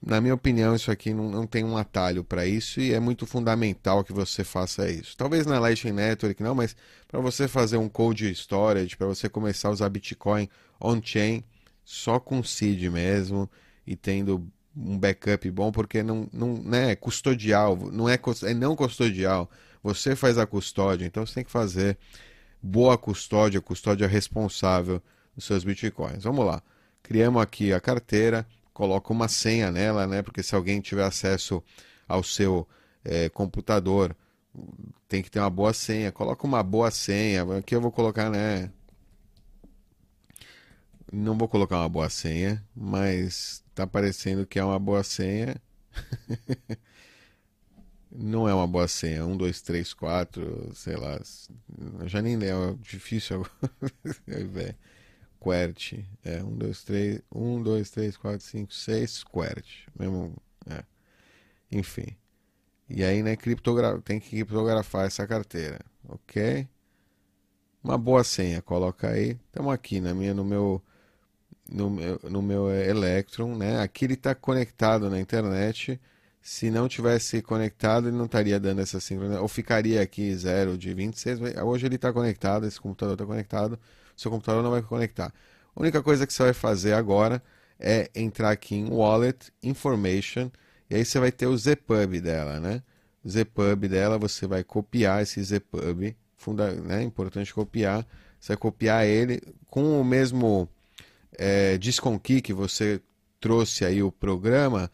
na 0.01 0.19
minha 0.19 0.33
opinião, 0.33 0.75
isso 0.75 0.91
aqui 0.91 1.13
não, 1.13 1.29
não 1.29 1.45
tem 1.45 1.63
um 1.63 1.77
atalho 1.77 2.23
para 2.23 2.45
isso 2.47 2.81
e 2.81 2.93
é 2.93 2.99
muito 2.99 3.25
fundamental 3.27 4.03
que 4.03 4.13
você 4.13 4.43
faça 4.43 4.89
isso. 4.89 5.15
Talvez 5.15 5.45
na 5.45 5.59
Lightning 5.59 5.93
Network 5.93 6.41
não, 6.41 6.55
mas 6.55 6.75
para 7.07 7.19
você 7.19 7.47
fazer 7.47 7.77
um 7.77 7.89
cold 7.89 8.29
storage, 8.31 8.97
para 8.97 9.07
você 9.07 9.29
começar 9.29 9.69
a 9.69 9.71
usar 9.71 9.89
Bitcoin 9.89 10.49
on-chain, 10.79 11.43
só 11.85 12.19
com 12.19 12.43
seed 12.43 12.81
mesmo 12.91 13.49
e 13.85 13.95
tendo 13.95 14.47
um 14.75 14.97
backup 14.97 15.49
bom, 15.51 15.71
porque 15.71 16.01
não, 16.01 16.27
não 16.31 16.53
né, 16.63 16.91
é 16.91 16.95
custodial, 16.95 17.75
não 17.91 18.07
é, 18.07 18.19
é 18.43 18.53
não 18.53 18.75
custodial. 18.75 19.49
Você 19.83 20.15
faz 20.15 20.37
a 20.37 20.45
custódia, 20.45 21.05
então 21.05 21.25
você 21.25 21.35
tem 21.35 21.43
que 21.43 21.51
fazer 21.51 21.97
boa 22.61 22.97
custódia, 22.97 23.59
custódia 23.61 24.07
responsável 24.07 25.01
dos 25.35 25.45
seus 25.45 25.63
bitcoins. 25.63 26.23
Vamos 26.23 26.45
lá. 26.45 26.61
Criamos 27.01 27.41
aqui 27.41 27.73
a 27.73 27.79
carteira, 27.79 28.45
coloca 28.73 29.11
uma 29.11 29.27
senha 29.27 29.71
nela, 29.71 30.05
né? 30.07 30.21
Porque 30.21 30.43
se 30.43 30.55
alguém 30.55 30.79
tiver 30.79 31.03
acesso 31.03 31.63
ao 32.07 32.23
seu 32.23 32.67
é, 33.03 33.29
computador, 33.29 34.15
tem 35.07 35.21
que 35.23 35.31
ter 35.31 35.39
uma 35.39 35.49
boa 35.49 35.73
senha. 35.73 36.11
Coloca 36.11 36.45
uma 36.45 36.61
boa 36.63 36.91
senha. 36.91 37.43
Aqui 37.57 37.75
eu 37.75 37.81
vou 37.81 37.91
colocar, 37.91 38.29
né? 38.29 38.71
Não 41.11 41.37
vou 41.37 41.47
colocar 41.47 41.77
uma 41.77 41.89
boa 41.89 42.09
senha, 42.09 42.63
mas 42.75 43.60
tá 43.75 43.87
parecendo 43.87 44.45
que 44.45 44.59
é 44.59 44.63
uma 44.63 44.79
boa 44.79 45.03
senha. 45.03 45.55
Não 48.11 48.47
é 48.47 48.53
uma 48.53 48.67
boa 48.67 48.87
senha. 48.87 49.25
Um, 49.25 49.37
dois, 49.37 49.61
três, 49.61 49.93
quatro, 49.93 50.69
sei 50.75 50.95
lá. 50.95 51.19
Já 52.05 52.21
nem 52.21 52.35
lembro. 52.35 52.79
É 52.81 52.83
difícil 52.83 53.45
agora. 53.45 54.75
QWERTY. 55.41 56.05
É, 56.23 56.43
1, 56.43 56.57
2, 56.57 56.83
3, 56.83 57.21
1, 57.33 57.63
2, 57.63 57.89
3, 57.89 58.17
4, 58.17 58.39
5, 58.39 58.73
6, 58.73 59.23
QWERTY. 59.23 59.87
Mesmo, 59.97 60.35
é. 60.69 60.83
Enfim. 61.71 62.15
E 62.87 63.03
aí, 63.03 63.23
né, 63.23 63.35
criptogra 63.35 63.99
tem 64.01 64.19
que 64.19 64.29
criptografar 64.29 65.05
essa 65.07 65.25
carteira, 65.25 65.79
ok? 66.07 66.67
Uma 67.83 67.97
boa 67.97 68.23
senha, 68.23 68.61
coloca 68.61 69.09
aí. 69.09 69.39
Estamos 69.47 69.73
aqui 69.73 69.99
na 69.99 70.13
minha, 70.13 70.33
no 70.33 70.43
meu, 70.45 70.81
no 71.71 71.89
meu, 71.89 72.19
no 72.23 72.41
meu 72.41 72.69
Electron, 72.69 73.55
né? 73.55 73.81
Aqui 73.81 74.05
ele 74.05 74.15
está 74.15 74.35
conectado 74.35 75.09
na 75.09 75.19
internet. 75.19 75.99
Se 76.41 76.71
não 76.71 76.87
tivesse 76.87 77.41
conectado, 77.41 78.07
ele 78.07 78.17
não 78.17 78.25
estaria 78.25 78.59
dando 78.59 78.81
essa 78.81 78.99
sincronização. 78.99 79.43
Ou 79.43 79.47
ficaria 79.47 80.01
aqui 80.01 80.35
0 80.35 80.77
de 80.77 80.93
26. 80.93 81.39
Hoje 81.63 81.85
ele 81.85 81.95
está 81.95 82.11
conectado, 82.11 82.65
esse 82.65 82.79
computador 82.79 83.13
está 83.13 83.25
conectado. 83.25 83.79
Seu 84.17 84.31
computador 84.31 84.63
não 84.63 84.71
vai 84.71 84.81
conectar. 84.81 85.33
A 85.75 85.81
única 85.81 86.01
coisa 86.03 86.27
que 86.27 86.33
você 86.33 86.43
vai 86.43 86.53
fazer 86.53 86.93
agora 86.93 87.41
é 87.79 88.09
entrar 88.13 88.51
aqui 88.51 88.75
em 88.75 88.89
Wallet 88.89 89.51
Information 89.63 90.51
e 90.91 90.95
aí 90.95 91.05
você 91.05 91.19
vai 91.21 91.31
ter 91.31 91.47
o 91.47 91.57
Zpub 91.57 92.19
dela, 92.19 92.59
né? 92.59 92.83
O 93.23 93.29
Zpub 93.29 93.87
dela, 93.87 94.17
você 94.17 94.45
vai 94.45 94.61
copiar 94.61 95.23
esse 95.23 95.41
Zpub, 95.41 96.13
funda, 96.35 96.69
né? 96.73 97.01
Importante 97.01 97.53
copiar. 97.53 98.05
Você 98.37 98.49
vai 98.49 98.57
copiar 98.57 99.07
ele 99.07 99.41
com 99.67 100.01
o 100.01 100.03
mesmo 100.03 100.67
é, 101.37 101.77
Key 102.21 102.41
que 102.41 102.53
você 102.53 103.01
trouxe 103.39 103.83
aí 103.85 104.03
o 104.03 104.11
programa, 104.11 104.91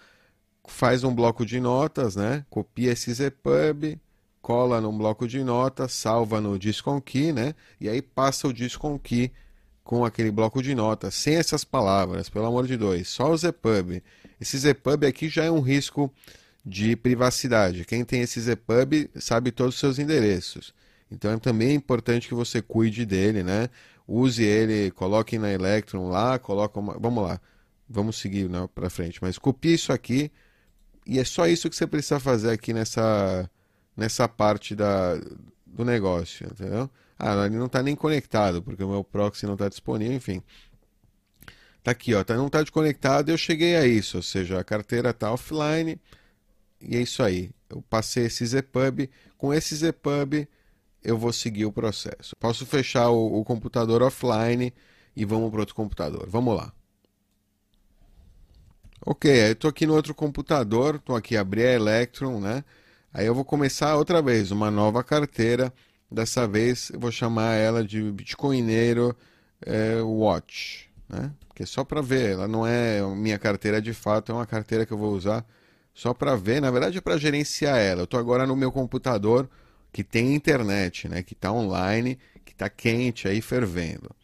faz 0.67 1.03
um 1.03 1.13
bloco 1.13 1.45
de 1.45 1.59
notas, 1.59 2.15
né? 2.15 2.45
Copia 2.49 2.91
esse 2.91 3.13
Zpub, 3.13 3.99
cola 4.41 4.79
num 4.79 4.97
bloco 4.97 5.27
de 5.27 5.43
notas, 5.43 5.91
salva 5.93 6.39
no 6.39 6.57
Key, 7.03 7.31
né? 7.31 7.53
E 7.79 7.89
aí 7.89 8.01
passa 8.01 8.47
o 8.47 8.99
Key 8.99 9.31
com 9.83 10.03
aquele 10.03 10.31
bloco 10.31 10.61
de 10.61 10.75
notas, 10.75 11.15
sem 11.15 11.35
essas 11.35 11.63
palavras, 11.63 12.29
pelo 12.29 12.45
amor 12.45 12.67
de 12.67 12.75
Deus, 12.75 13.07
só 13.07 13.31
o 13.31 13.37
Zpub. 13.37 14.03
Esse 14.39 14.59
Zpub 14.59 15.05
aqui 15.05 15.29
já 15.29 15.45
é 15.45 15.51
um 15.51 15.61
risco 15.61 16.11
de 16.65 16.95
privacidade. 16.97 17.85
Quem 17.85 18.03
tem 18.03 18.21
esse 18.21 18.41
Zpub 18.41 19.09
sabe 19.15 19.51
todos 19.51 19.75
os 19.75 19.79
seus 19.79 19.97
endereços. 19.97 20.73
Então 21.09 21.31
é 21.31 21.37
também 21.37 21.73
importante 21.73 22.27
que 22.27 22.33
você 22.33 22.61
cuide 22.61 23.05
dele, 23.05 23.43
né? 23.43 23.69
Use 24.07 24.43
ele, 24.43 24.91
coloque 24.91 25.37
na 25.37 25.51
Electron 25.51 26.09
lá, 26.09 26.39
coloca 26.39 26.79
uma... 26.79 26.97
Vamos 26.97 27.23
lá, 27.23 27.41
vamos 27.89 28.17
seguir 28.17 28.49
né, 28.49 28.67
para 28.73 28.89
frente. 28.89 29.19
Mas 29.21 29.37
copie 29.37 29.73
isso 29.73 29.91
aqui 29.91 30.31
e 31.07 31.19
é 31.19 31.23
só 31.23 31.47
isso 31.47 31.69
que 31.69 31.75
você 31.75 31.87
precisa 31.87 32.19
fazer 32.19 32.51
aqui 32.51 32.73
nessa, 32.73 33.49
nessa 33.95 34.27
parte 34.27 34.75
da, 34.75 35.15
do 35.65 35.85
negócio, 35.85 36.45
entendeu? 36.45 36.89
Ah, 37.17 37.45
ele 37.45 37.57
não 37.57 37.67
está 37.67 37.81
nem 37.81 37.95
conectado, 37.95 38.61
porque 38.61 38.83
o 38.83 38.89
meu 38.89 39.03
proxy 39.03 39.45
não 39.45 39.53
está 39.53 39.69
disponível, 39.69 40.15
enfim. 40.15 40.43
Tá 41.81 41.91
aqui, 41.91 42.13
ó, 42.13 42.23
tá, 42.23 42.35
não 42.35 42.47
está 42.47 42.61
desconectado, 42.61 43.31
eu 43.31 43.37
cheguei 43.37 43.77
a 43.77 43.87
isso, 43.87 44.17
ou 44.17 44.23
seja, 44.23 44.59
a 44.59 44.63
carteira 44.63 45.11
está 45.11 45.31
offline, 45.31 45.97
e 46.81 46.97
é 46.97 47.01
isso 47.01 47.23
aí. 47.23 47.51
Eu 47.69 47.81
passei 47.89 48.25
esse 48.25 48.45
Zpub, 48.45 49.09
com 49.37 49.53
esse 49.53 49.77
Zpub 49.77 50.47
eu 51.07 51.17
vou 51.17 51.31
seguir 51.31 51.65
o 51.65 51.71
processo. 51.71 52.35
Posso 52.39 52.65
fechar 52.65 53.09
o, 53.09 53.39
o 53.39 53.45
computador 53.45 54.03
offline 54.03 54.73
e 55.15 55.25
vamos 55.25 55.49
para 55.49 55.61
outro 55.61 55.73
computador. 55.73 56.27
Vamos 56.29 56.55
lá. 56.55 56.71
Ok, 59.05 59.31
eu 59.31 59.53
estou 59.53 59.69
aqui 59.69 59.85
no 59.85 59.95
outro 59.95 60.13
computador, 60.13 60.95
estou 60.95 61.15
aqui 61.15 61.37
abrir 61.37 61.65
a 61.65 61.73
Electron, 61.73 62.39
né? 62.41 62.63
Aí 63.13 63.25
eu 63.25 63.33
vou 63.33 63.45
começar 63.45 63.95
outra 63.95 64.21
vez 64.21 64.51
uma 64.51 64.69
nova 64.69 65.03
carteira. 65.03 65.73
Dessa 66.11 66.47
vez 66.47 66.89
eu 66.89 66.99
vou 66.99 67.11
chamar 67.11 67.55
ela 67.55 67.83
de 67.83 68.11
Bitcoineiro 68.11 69.15
é, 69.65 70.01
Watch 70.01 70.87
né? 71.07 71.31
Que 71.55 71.63
é 71.63 71.65
só 71.65 71.83
para 71.83 72.01
ver, 72.01 72.31
ela 72.31 72.47
não 72.47 72.67
é 72.67 73.01
minha 73.15 73.39
carteira 73.39 73.81
de 73.81 73.93
fato, 73.93 74.31
é 74.31 74.35
uma 74.35 74.45
carteira 74.45 74.85
que 74.85 74.91
eu 74.93 74.97
vou 74.97 75.13
usar 75.13 75.45
só 75.93 76.13
para 76.13 76.35
ver, 76.35 76.61
na 76.61 76.69
verdade 76.69 76.97
é 76.97 77.01
para 77.01 77.17
gerenciar 77.17 77.77
ela. 77.77 78.01
Eu 78.01 78.05
estou 78.05 78.19
agora 78.19 78.45
no 78.45 78.55
meu 78.55 78.71
computador 78.71 79.49
que 79.97 80.03
tem 80.03 80.35
internet, 80.35 81.09
né? 81.09 81.23
Que 81.23 81.33
está 81.33 81.51
online, 81.51 82.19
que 82.45 82.51
está 82.51 82.69
quente 82.69 83.27
aí 83.27 83.41
fervendo. 83.41 84.15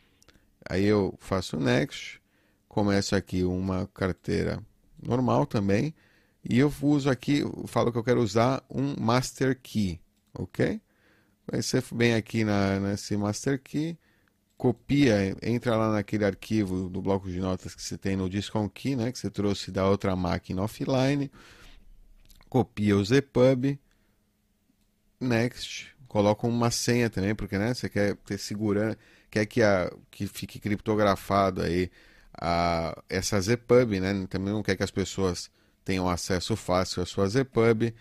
Aí 0.70 0.86
eu 0.86 1.18
faço 1.20 1.58
next, 1.60 2.22
começo 2.68 3.16
aqui 3.16 3.44
uma 3.44 3.88
carteira 3.88 4.62
normal 5.02 5.48
também 5.48 5.92
e 6.48 6.60
eu 6.60 6.72
uso 6.80 7.10
aqui, 7.10 7.42
falo 7.66 7.92
que 7.92 7.98
eu 7.98 8.04
quero 8.04 8.22
usar 8.22 8.64
um 8.70 8.96
master 9.02 9.60
key, 9.60 10.00
ok? 10.32 10.80
Aí 11.52 11.64
você 11.64 11.82
vem 11.92 12.14
aqui 12.14 12.44
na, 12.44 12.80
nesse 12.80 13.18
master 13.18 13.60
key 13.60 13.98
copia, 14.56 15.36
entra 15.42 15.76
lá 15.76 15.92
naquele 15.92 16.24
arquivo 16.24 16.88
do 16.88 17.02
bloco 17.02 17.28
de 17.28 17.40
notas 17.40 17.74
que 17.74 17.82
você 17.82 17.98
tem 17.98 18.16
no 18.16 18.30
Discon 18.30 18.70
Key, 18.70 18.96
né, 18.96 19.12
que 19.12 19.18
você 19.18 19.32
trouxe 19.32 19.72
da 19.72 19.90
outra 19.90 20.16
máquina 20.16 20.62
offline, 20.62 21.32
copia 22.48 22.96
o 22.96 23.04
Zpub, 23.04 23.80
next, 25.24 25.88
coloca 26.08 26.46
uma 26.46 26.70
senha 26.70 27.10
também, 27.10 27.34
porque 27.34 27.58
né, 27.58 27.74
você 27.74 27.90
quer 27.90 28.16
ter 28.18 28.38
segurança, 28.38 28.98
quer 29.32 29.46
que, 29.46 29.62
a, 29.62 29.92
que 30.12 30.28
fique 30.28 30.60
criptografado 30.60 31.62
aí 31.62 31.90
a, 32.40 33.02
essa 33.10 33.42
Zpub, 33.42 34.00
né, 34.00 34.28
também 34.30 34.54
não 34.54 34.64
quer 34.64 34.76
que 34.76 34.84
as 34.84 34.92
pessoas 34.92 35.50
tenham 35.84 36.10
acesso 36.10 36.56
fácil 36.56 37.04
à 37.04 37.06
sua 37.06 37.30
Zpub, 37.30 37.94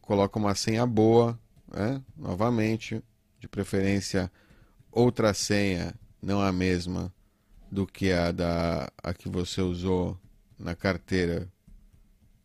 coloca 0.00 0.38
uma 0.38 0.54
senha 0.54 0.86
boa, 0.86 1.38
né, 1.72 2.00
novamente, 2.16 3.02
de 3.40 3.48
preferência 3.48 4.30
outra 4.92 5.32
senha, 5.32 5.94
não 6.22 6.40
a 6.40 6.52
mesma 6.52 7.12
do 7.70 7.86
que 7.86 8.12
a 8.12 8.32
da 8.32 8.90
a 9.02 9.14
que 9.14 9.28
você 9.28 9.60
usou 9.60 10.18
na 10.58 10.74
carteira 10.74 11.48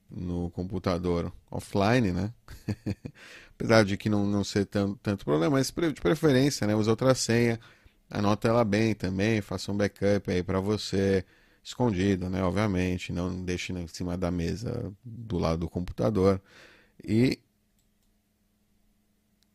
no 0.09 0.49
computador 0.51 1.33
offline, 1.49 2.11
né? 2.11 2.33
Apesar 3.55 3.85
de 3.85 3.97
que 3.97 4.09
não, 4.09 4.25
não 4.25 4.43
ser 4.43 4.65
tanto, 4.65 4.99
tanto 5.01 5.25
problema, 5.25 5.51
mas 5.57 5.71
de 5.71 6.01
preferência, 6.01 6.67
né? 6.67 6.75
Use 6.75 6.89
outra 6.89 7.15
senha, 7.15 7.59
anota 8.09 8.47
ela 8.47 8.65
bem 8.65 8.93
também, 8.93 9.41
faça 9.41 9.71
um 9.71 9.77
backup 9.77 10.29
aí 10.31 10.43
para 10.43 10.59
você, 10.59 11.25
escondido, 11.63 12.29
né? 12.29 12.43
Obviamente, 12.43 13.13
não 13.13 13.43
deixe 13.43 13.73
em 13.73 13.87
cima 13.87 14.17
da 14.17 14.31
mesa 14.31 14.93
do 15.03 15.37
lado 15.37 15.59
do 15.61 15.69
computador. 15.69 16.41
E 17.03 17.39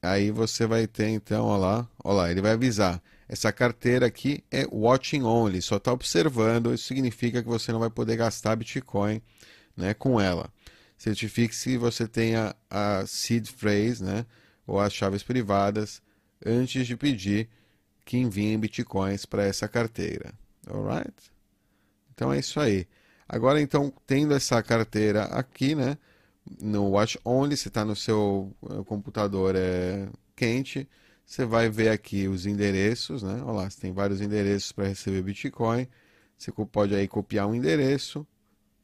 Aí 0.03 0.31
você 0.31 0.67
vai 0.67 0.87
ter 0.87 1.09
então, 1.09 1.45
ó 1.47 1.57
lá, 1.59 1.89
ó 2.03 2.13
lá, 2.13 2.31
ele 2.31 2.41
vai 2.41 2.53
avisar. 2.53 3.03
Essa 3.29 3.53
carteira 3.53 4.07
aqui 4.07 4.43
é 4.51 4.67
watching 4.73 5.23
only, 5.23 5.61
só 5.61 5.77
está 5.77 5.93
observando, 5.93 6.73
isso 6.73 6.85
significa 6.85 7.43
que 7.43 7.49
você 7.49 7.71
não 7.71 7.79
vai 7.79 7.91
poder 7.91 8.17
gastar 8.17 8.57
Bitcoin 8.57 9.21
né, 9.77 9.93
com 9.95 10.21
ela. 10.21 10.51
Certifique 11.01 11.57
se 11.57 11.79
você 11.79 12.07
tenha 12.07 12.55
a 12.69 13.07
seed 13.07 13.49
phrase, 13.49 14.05
né, 14.05 14.27
ou 14.67 14.79
as 14.79 14.93
chaves 14.93 15.23
privadas, 15.23 16.03
antes 16.45 16.87
de 16.87 16.95
pedir 16.95 17.49
que 18.05 18.19
enviem 18.19 18.59
Bitcoins 18.59 19.25
para 19.25 19.43
essa 19.45 19.67
carteira. 19.67 20.35
Alright? 20.67 21.15
Então 22.13 22.31
é 22.31 22.39
isso 22.39 22.61
aí. 22.61 22.87
Agora, 23.27 23.63
então, 23.63 23.91
tendo 24.07 24.35
essa 24.35 24.63
carteira 24.63 25.25
aqui, 25.25 25.75
né, 25.75 25.97
no 26.61 26.91
Watch 26.91 27.19
Only, 27.25 27.57
se 27.57 27.69
está 27.69 27.83
no 27.83 27.97
seu 27.97 28.55
eh, 28.69 28.85
computador 28.85 29.55
é 29.57 30.07
quente, 30.37 30.87
você 31.25 31.47
vai 31.47 31.71
ver 31.71 31.89
aqui 31.89 32.29
os 32.29 32.45
endereços, 32.45 33.23
né? 33.23 33.41
Olha 33.43 33.53
lá, 33.53 33.71
você 33.71 33.81
tem 33.81 33.93
vários 33.95 34.21
endereços 34.21 34.71
para 34.71 34.87
receber 34.87 35.23
Bitcoin. 35.23 35.89
Você 36.37 36.53
pode 36.53 36.95
aí 36.95 37.09
copiar 37.09 37.47
um 37.47 37.55
endereço. 37.55 38.27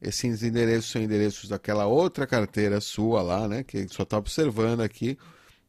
Esses 0.01 0.43
endereços 0.43 0.91
são 0.91 1.01
endereços 1.01 1.49
daquela 1.49 1.87
outra 1.87 2.27
carteira 2.27 2.79
sua 2.79 3.21
lá, 3.21 3.47
né? 3.47 3.63
Que 3.63 3.87
só 3.87 4.03
está 4.03 4.17
observando 4.17 4.81
aqui. 4.81 5.17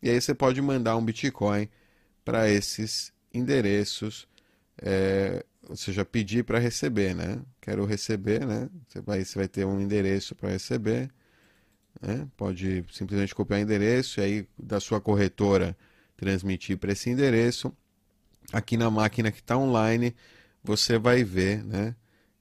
E 0.03 0.11
aí 0.11 0.21
você 0.21 0.35
pode 0.35 0.61
mandar 0.61 0.97
um 0.97 1.05
Bitcoin 1.05 1.69
para 2.25 2.49
esses 2.49 3.13
endereços. 3.33 4.29
É, 4.81 5.45
ou 5.69 5.77
seja, 5.77 6.05
pedir 6.05 6.45
para 6.45 6.59
receber, 6.59 7.15
né? 7.15 7.41
Quero 7.61 7.85
receber, 7.85 8.47
né? 8.47 8.69
Você 8.87 9.01
vai, 9.01 9.25
você 9.25 9.39
vai 9.39 9.49
ter 9.49 9.65
um 9.65 9.81
endereço 9.81 10.35
para 10.35 10.51
receber. 10.51 11.11
Né? 12.01 12.27
Pode 12.37 12.85
simplesmente 12.93 13.35
copiar 13.35 13.61
o 13.61 13.63
endereço 13.63 14.21
e 14.21 14.23
aí 14.23 14.49
da 14.59 14.81
sua 14.81 15.01
corretora 15.01 15.77
transmitir 16.17 16.79
para 16.79 16.93
esse 16.93 17.11
endereço. 17.11 17.73
Aqui 18.53 18.77
na 18.77 18.91
máquina 18.91 19.31
que 19.31 19.41
está 19.41 19.57
online, 19.57 20.15
você 20.63 20.99
vai 20.99 21.23
ver 21.23 21.63
né, 21.65 21.95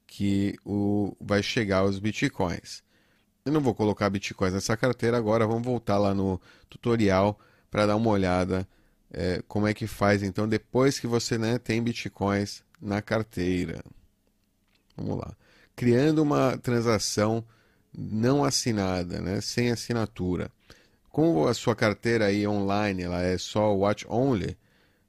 que 0.08 0.56
o, 0.64 1.14
vai 1.20 1.42
chegar 1.42 1.84
os 1.84 2.00
bitcoins. 2.00 2.82
Eu 3.44 3.52
não 3.52 3.60
vou 3.60 3.74
colocar 3.74 4.10
bitcoins 4.10 4.54
nessa 4.54 4.76
carteira 4.76 5.16
agora, 5.16 5.46
vamos 5.46 5.62
voltar 5.62 5.98
lá 5.98 6.14
no 6.14 6.40
tutorial 6.68 7.38
para 7.70 7.86
dar 7.86 7.94
uma 7.94 8.10
olhada 8.10 8.66
é, 9.12 9.42
como 9.46 9.66
é 9.66 9.74
que 9.74 9.86
faz 9.86 10.22
então 10.22 10.48
depois 10.48 10.98
que 10.98 11.06
você 11.06 11.38
né, 11.38 11.58
tem 11.58 11.82
bitcoins 11.82 12.64
na 12.80 13.00
carteira. 13.02 13.82
Vamos 14.96 15.18
lá. 15.18 15.36
Criando 15.76 16.22
uma 16.22 16.56
transação 16.58 17.44
não 17.96 18.44
assinada, 18.44 19.20
né, 19.20 19.40
sem 19.40 19.70
assinatura. 19.70 20.50
Como 21.10 21.46
a 21.46 21.54
sua 21.54 21.76
carteira 21.76 22.26
aí 22.26 22.46
online 22.46 23.02
ela 23.02 23.22
é 23.22 23.36
só 23.38 23.74
watch 23.74 24.06
only, 24.08 24.56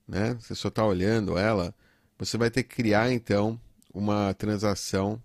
né, 0.08 0.38
você 0.40 0.54
só 0.56 0.68
está 0.68 0.86
olhando 0.86 1.38
ela, 1.38 1.74
você 2.18 2.38
vai 2.38 2.50
ter 2.50 2.64
que 2.64 2.76
criar 2.76 3.12
então 3.12 3.60
uma 3.94 4.34
transação. 4.34 5.22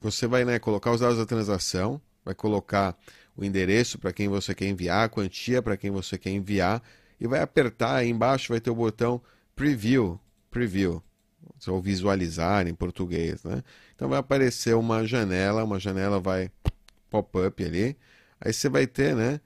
Você 0.00 0.26
vai 0.26 0.44
né, 0.44 0.58
colocar 0.58 0.92
os 0.92 1.00
dados 1.00 1.18
da 1.18 1.26
transação, 1.26 2.00
vai 2.24 2.34
colocar 2.34 2.96
o 3.36 3.44
endereço 3.44 3.98
para 3.98 4.12
quem 4.12 4.28
você 4.28 4.54
quer 4.54 4.66
enviar, 4.66 5.04
a 5.04 5.08
quantia 5.08 5.62
para 5.62 5.76
quem 5.76 5.90
você 5.90 6.18
quer 6.18 6.30
enviar, 6.30 6.82
e 7.20 7.26
vai 7.26 7.40
apertar 7.40 7.96
aí 7.96 8.08
embaixo, 8.08 8.52
vai 8.52 8.60
ter 8.60 8.70
o 8.70 8.74
botão 8.74 9.20
Preview, 9.54 10.20
Preview, 10.50 11.02
ou 11.66 11.80
visualizar 11.80 12.66
em 12.66 12.74
português, 12.74 13.42
né? 13.44 13.62
Então 13.94 14.08
vai 14.08 14.18
aparecer 14.18 14.74
uma 14.74 15.04
janela, 15.06 15.64
uma 15.64 15.78
janela 15.78 16.20
vai 16.20 16.50
pop-up 17.10 17.64
ali, 17.64 17.96
aí 18.40 18.52
você 18.52 18.68
vai 18.68 18.86
ter, 18.86 19.14
né? 19.14 19.40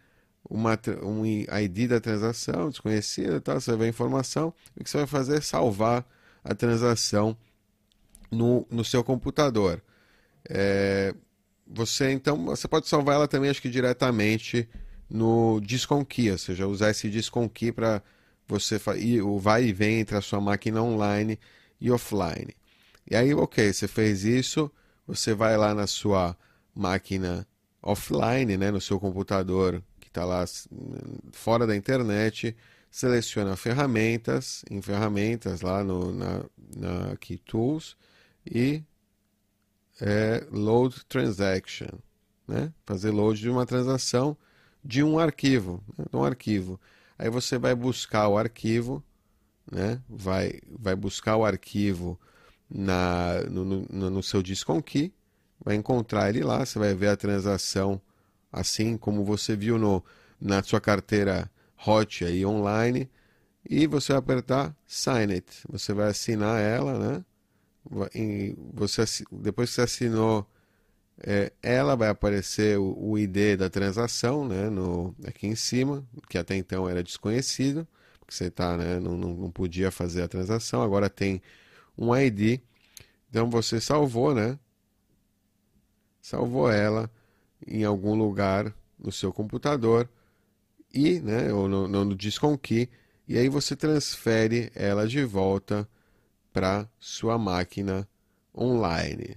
Uma, 0.48 0.76
um 1.02 1.24
ID 1.24 1.88
da 1.88 2.00
transação 2.00 2.70
desconhecida, 2.70 3.40
tá? 3.40 3.54
você 3.54 3.76
ver 3.76 3.84
a 3.84 3.88
informação, 3.88 4.52
o 4.74 4.82
que 4.82 4.90
você 4.90 4.98
vai 4.98 5.06
fazer 5.06 5.38
é 5.38 5.40
salvar 5.40 6.04
a 6.42 6.54
transação 6.54 7.36
no, 8.30 8.66
no 8.70 8.84
seu 8.84 9.02
computador. 9.02 9.82
É, 10.48 11.14
você 11.66 12.12
então 12.12 12.44
você 12.46 12.66
pode 12.66 12.88
salvar 12.88 13.16
ela 13.16 13.28
também 13.28 13.50
acho 13.50 13.62
que 13.62 13.68
diretamente 13.68 14.68
no 15.08 15.60
Disconkey, 15.60 16.30
ou 16.30 16.38
seja, 16.38 16.66
usar 16.66 16.90
esse 16.90 17.10
Disconkey 17.10 17.72
para 17.72 18.02
você 18.46 18.80
ir, 18.96 19.22
o 19.22 19.38
vai 19.38 19.64
e 19.64 19.72
vem 19.72 20.00
entre 20.00 20.16
a 20.16 20.20
sua 20.20 20.40
máquina 20.40 20.82
online 20.82 21.38
e 21.80 21.90
offline. 21.90 22.54
E 23.10 23.16
aí, 23.16 23.34
ok, 23.34 23.72
você 23.72 23.88
fez 23.88 24.24
isso, 24.24 24.70
você 25.06 25.34
vai 25.34 25.56
lá 25.56 25.74
na 25.74 25.86
sua 25.86 26.36
máquina 26.74 27.46
offline, 27.82 28.56
né, 28.56 28.70
no 28.70 28.80
seu 28.80 29.00
computador 29.00 29.82
que 30.00 30.08
está 30.08 30.24
lá 30.24 30.44
fora 31.32 31.66
da 31.66 31.74
internet, 31.76 32.56
seleciona 32.90 33.56
ferramentas, 33.56 34.64
em 34.70 34.80
ferramentas 34.80 35.60
lá 35.60 35.82
no, 35.82 36.12
na, 36.12 36.44
na 36.76 37.16
Key 37.16 37.38
Tools 37.38 37.96
e 38.44 38.82
é, 40.00 40.46
Load 40.50 41.04
Transaction, 41.06 41.98
né? 42.46 42.72
fazer 42.84 43.10
load 43.10 43.40
de 43.40 43.50
uma 43.50 43.66
transação 43.66 44.36
de 44.84 45.02
um 45.02 45.18
arquivo, 45.18 45.82
né? 45.96 46.04
de 46.10 46.16
um 46.16 46.24
arquivo. 46.24 46.80
Aí 47.18 47.28
você 47.28 47.58
vai 47.58 47.74
buscar 47.74 48.28
o 48.28 48.38
arquivo, 48.38 49.02
né? 49.70 50.00
vai, 50.08 50.60
vai 50.68 50.96
buscar 50.96 51.36
o 51.36 51.44
arquivo 51.44 52.18
na, 52.68 53.42
no, 53.50 53.64
no, 53.64 54.10
no 54.10 54.22
seu 54.22 54.42
Key, 54.84 55.12
vai 55.62 55.74
encontrar 55.74 56.30
ele 56.30 56.42
lá, 56.42 56.64
você 56.64 56.78
vai 56.78 56.94
ver 56.94 57.08
a 57.08 57.16
transação 57.16 58.00
assim 58.52 58.96
como 58.96 59.24
você 59.24 59.54
viu 59.54 59.78
no, 59.78 60.04
na 60.40 60.62
sua 60.62 60.80
carteira 60.80 61.50
hot 61.86 62.24
aí 62.24 62.44
online 62.44 63.08
e 63.68 63.86
você 63.86 64.12
vai 64.12 64.18
apertar 64.18 64.76
Sign 64.86 65.34
It. 65.34 65.62
Você 65.68 65.92
vai 65.92 66.08
assinar 66.08 66.60
ela, 66.60 66.98
né? 66.98 67.24
Você, 68.74 69.04
depois 69.32 69.70
que 69.70 69.74
você 69.76 69.82
assinou 69.82 70.46
é, 71.22 71.52
ela, 71.62 71.96
vai 71.96 72.08
aparecer 72.08 72.78
o, 72.78 72.96
o, 72.98 73.18
ID 73.18 73.58
da 73.58 73.68
transação, 73.68 74.46
né? 74.46 74.70
No, 74.70 75.14
aqui 75.26 75.46
em 75.46 75.54
cima, 75.54 76.04
que 76.28 76.38
até 76.38 76.56
então 76.56 76.88
era 76.88 77.02
desconhecido, 77.02 77.86
porque 78.18 78.34
você 78.34 78.50
tá, 78.50 78.76
né? 78.76 78.98
Não, 79.00 79.16
não, 79.16 79.34
não 79.34 79.50
podia 79.50 79.90
fazer 79.90 80.22
a 80.22 80.28
transação, 80.28 80.82
agora 80.82 81.10
tem 81.10 81.42
um 81.98 82.16
ID. 82.16 82.60
Então 83.28 83.50
você 83.50 83.80
salvou, 83.80 84.34
né? 84.34 84.58
Salvou 86.22 86.70
ela 86.70 87.10
em 87.66 87.84
algum 87.84 88.14
lugar 88.14 88.74
no 88.98 89.12
seu 89.12 89.32
computador 89.32 90.08
e, 90.92 91.20
né, 91.20 91.52
ou 91.52 91.68
no, 91.68 91.88
no, 91.88 92.04
no 92.04 92.16
Discom 92.16 92.56
Key, 92.58 92.88
e 93.28 93.38
aí 93.38 93.48
você 93.48 93.76
transfere 93.76 94.70
ela 94.74 95.06
de 95.06 95.24
volta 95.24 95.88
para 96.52 96.88
sua 96.98 97.38
máquina 97.38 98.08
online. 98.56 99.36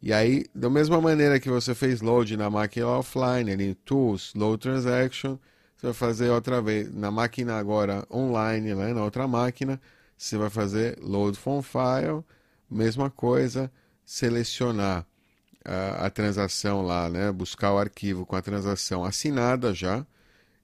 E 0.00 0.12
aí, 0.12 0.44
da 0.54 0.68
mesma 0.68 1.00
maneira 1.00 1.38
que 1.38 1.48
você 1.48 1.74
fez 1.74 2.00
load 2.00 2.36
na 2.36 2.50
máquina 2.50 2.88
offline, 2.88 3.52
ali 3.52 3.68
em 3.68 3.74
Tools, 3.74 4.32
Load 4.34 4.60
Transaction, 4.60 5.38
você 5.76 5.86
vai 5.86 5.94
fazer 5.94 6.30
outra 6.30 6.60
vez 6.60 6.92
na 6.92 7.10
máquina 7.10 7.56
agora 7.56 8.06
online, 8.10 8.74
né, 8.74 8.92
na 8.92 9.04
outra 9.04 9.28
máquina, 9.28 9.80
você 10.16 10.36
vai 10.36 10.50
fazer 10.50 10.98
Load 11.00 11.38
from 11.38 11.62
File, 11.62 12.24
mesma 12.70 13.10
coisa, 13.10 13.70
selecionar 14.04 15.06
a, 15.64 16.06
a 16.06 16.10
transação 16.10 16.82
lá, 16.82 17.08
né, 17.08 17.30
buscar 17.30 17.72
o 17.72 17.78
arquivo 17.78 18.26
com 18.26 18.36
a 18.36 18.42
transação 18.42 19.04
assinada 19.04 19.72
já, 19.72 20.04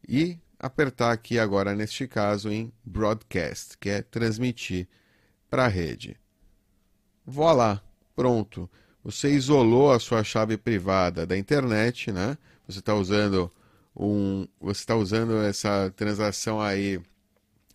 e 0.09 0.39
apertar 0.59 1.13
aqui 1.13 1.39
agora, 1.39 1.75
neste 1.75 2.09
caso, 2.09 2.51
em 2.51 2.73
Broadcast, 2.85 3.79
que 3.79 3.89
é 3.89 4.03
transmitir 4.03 4.89
para 5.51 5.65
a 5.65 5.69
rede. 5.69 6.17
Voilá, 7.25 7.83
pronto. 8.15 8.69
Você 9.05 9.31
isolou 9.31 9.93
a 9.93 10.01
sua 10.01 10.23
chave 10.25 10.57
privada 10.57 11.27
da 11.27 11.37
internet, 11.37 12.13
né? 12.13 12.37
Você 12.67 12.81
está 12.81 12.95
usando 12.95 13.51
um, 13.97 14.47
você 14.61 14.81
está 14.81 14.95
usando 14.95 15.39
essa 15.43 15.93
transação 15.97 16.61
aí 16.61 17.01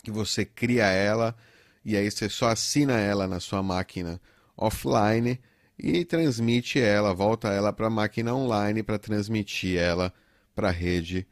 que 0.03 0.11
você 0.11 0.45
cria 0.45 0.85
ela 0.85 1.35
e 1.83 1.97
aí 1.97 2.09
você 2.09 2.29
só 2.29 2.49
assina 2.49 2.99
ela 2.99 3.27
na 3.27 3.39
sua 3.39 3.63
máquina 3.63 4.21
offline 4.55 5.39
e 5.77 6.05
transmite 6.05 6.79
ela, 6.79 7.13
volta 7.13 7.49
ela 7.49 7.73
para 7.73 7.87
a 7.87 7.89
máquina 7.89 8.33
online 8.33 8.83
para 8.83 8.99
transmitir 8.99 9.79
ela 9.79 10.13
para 10.55 10.69
a 10.69 10.71
rede 10.71 11.27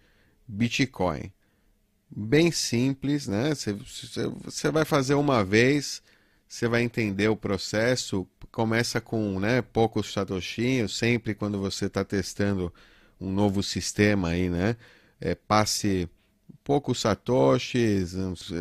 Bitcoin. 0.48 1.32
Bem 2.10 2.52
simples, 2.52 3.28
né? 3.28 3.52
Você 4.44 4.70
vai 4.70 4.84
fazer 4.84 5.14
uma 5.14 5.46
vez, 5.46 6.02
você 6.52 6.68
vai 6.68 6.84
entender 6.84 7.30
o 7.30 7.36
processo. 7.36 8.28
Começa 8.52 9.00
com 9.00 9.40
né, 9.40 9.62
poucos 9.62 10.12
satoshinhos, 10.12 10.98
sempre 10.98 11.34
quando 11.34 11.58
você 11.58 11.86
está 11.86 12.04
testando 12.04 12.74
um 13.22 13.32
novo 13.32 13.64
sistema 13.64 14.30
aí, 14.30 14.50
né? 14.50 14.76
É, 15.22 15.34
passe 15.34 16.10
poucos 16.62 17.00
satoshis, 17.00 18.16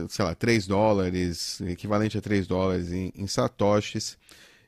sei 0.09 0.25
lá, 0.25 0.35
3 0.37 0.69
dólares, 0.69 1.61
equivalente 1.63 2.17
a 2.17 2.21
3 2.21 2.47
dólares 2.47 2.93
em, 2.93 3.13
em 3.15 3.27
satoshis, 3.27 4.17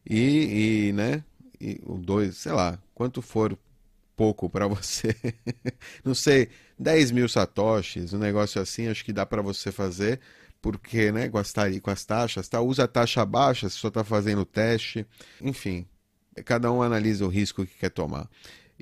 e, 0.04 0.88
e 0.88 0.92
né, 0.92 1.22
e 1.60 1.80
o 1.84 1.98
dois, 1.98 2.36
sei 2.36 2.52
lá, 2.52 2.76
quanto 2.92 3.22
for 3.22 3.56
pouco 4.16 4.50
para 4.50 4.66
você. 4.66 5.14
Não 6.04 6.14
sei, 6.14 6.48
10 6.76 7.12
mil 7.12 7.28
satoshis, 7.28 8.12
um 8.12 8.18
negócio 8.18 8.60
assim, 8.60 8.88
acho 8.88 9.04
que 9.04 9.12
dá 9.12 9.24
para 9.24 9.42
você 9.42 9.70
fazer, 9.70 10.20
porque, 10.62 11.10
né, 11.10 11.28
gastar 11.28 11.68
com 11.80 11.90
as 11.90 12.04
taxas, 12.04 12.48
tá? 12.48 12.60
Usa 12.60 12.86
taxa 12.86 13.26
baixa 13.26 13.68
se 13.68 13.76
só 13.76 13.88
está 13.88 14.04
fazendo 14.04 14.44
teste, 14.44 15.04
enfim, 15.40 15.86
cada 16.44 16.70
um 16.70 16.80
analisa 16.80 17.26
o 17.26 17.28
risco 17.28 17.66
que 17.66 17.74
quer 17.78 17.90
tomar. 17.90 18.30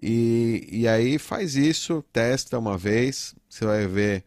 E, 0.00 0.68
e 0.70 0.88
aí 0.88 1.18
faz 1.18 1.56
isso, 1.56 2.04
testa 2.12 2.58
uma 2.58 2.76
vez, 2.78 3.34
você 3.48 3.64
vai 3.64 3.86
ver, 3.86 4.24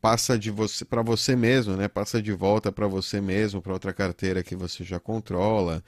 passa 0.00 0.38
de 0.38 0.50
você 0.50 0.84
para 0.84 1.02
você 1.02 1.34
mesmo, 1.34 1.76
né? 1.76 1.88
Passa 1.88 2.22
de 2.22 2.32
volta 2.32 2.70
para 2.70 2.86
você 2.86 3.20
mesmo, 3.20 3.62
para 3.62 3.72
outra 3.72 3.92
carteira 3.92 4.42
que 4.42 4.54
você 4.54 4.84
já 4.84 5.00
controla, 5.00 5.82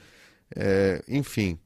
é, 0.57 1.05
enfim. 1.09 1.59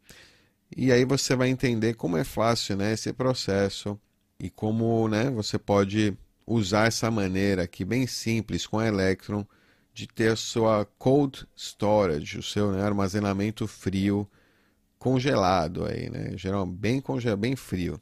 E 0.76 0.90
aí 0.92 1.04
você 1.04 1.36
vai 1.36 1.48
entender 1.48 1.94
como 1.94 2.16
é 2.16 2.24
fácil 2.24 2.76
né, 2.76 2.92
esse 2.92 3.12
processo 3.12 3.98
e 4.40 4.50
como 4.50 5.08
né, 5.08 5.30
você 5.30 5.58
pode 5.58 6.16
usar 6.46 6.86
essa 6.86 7.10
maneira 7.10 7.62
aqui 7.62 7.84
bem 7.84 8.06
simples 8.06 8.66
com 8.66 8.78
a 8.78 8.86
Electron 8.86 9.46
de 9.94 10.06
ter 10.06 10.32
a 10.32 10.36
sua 10.36 10.86
cold 10.98 11.46
storage, 11.56 12.38
o 12.38 12.42
seu 12.42 12.72
né, 12.72 12.82
armazenamento 12.82 13.66
frio 13.66 14.28
congelado 14.98 15.84
aí, 15.84 16.08
né? 16.08 16.36
Geral 16.36 16.64
bem 16.64 17.00
congelado, 17.00 17.38
bem 17.38 17.56
frio. 17.56 18.00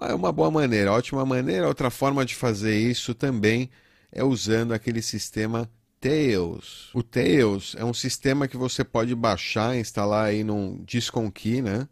É 0.00 0.14
uma 0.14 0.32
boa 0.32 0.50
maneira, 0.50 0.92
ótima 0.92 1.24
maneira. 1.24 1.68
Outra 1.68 1.90
forma 1.90 2.24
de 2.24 2.34
fazer 2.34 2.78
isso 2.78 3.14
também 3.14 3.70
é 4.10 4.24
usando 4.24 4.72
aquele 4.72 5.02
sistema 5.02 5.70
Tails. 6.00 6.90
O 6.94 7.02
Tails 7.02 7.74
é 7.76 7.84
um 7.84 7.92
sistema 7.92 8.46
que 8.46 8.56
você 8.56 8.84
pode 8.84 9.14
baixar, 9.14 9.76
instalar 9.76 10.26
aí 10.26 10.44
num 10.44 10.84
Key, 11.34 11.62
né? 11.62 11.88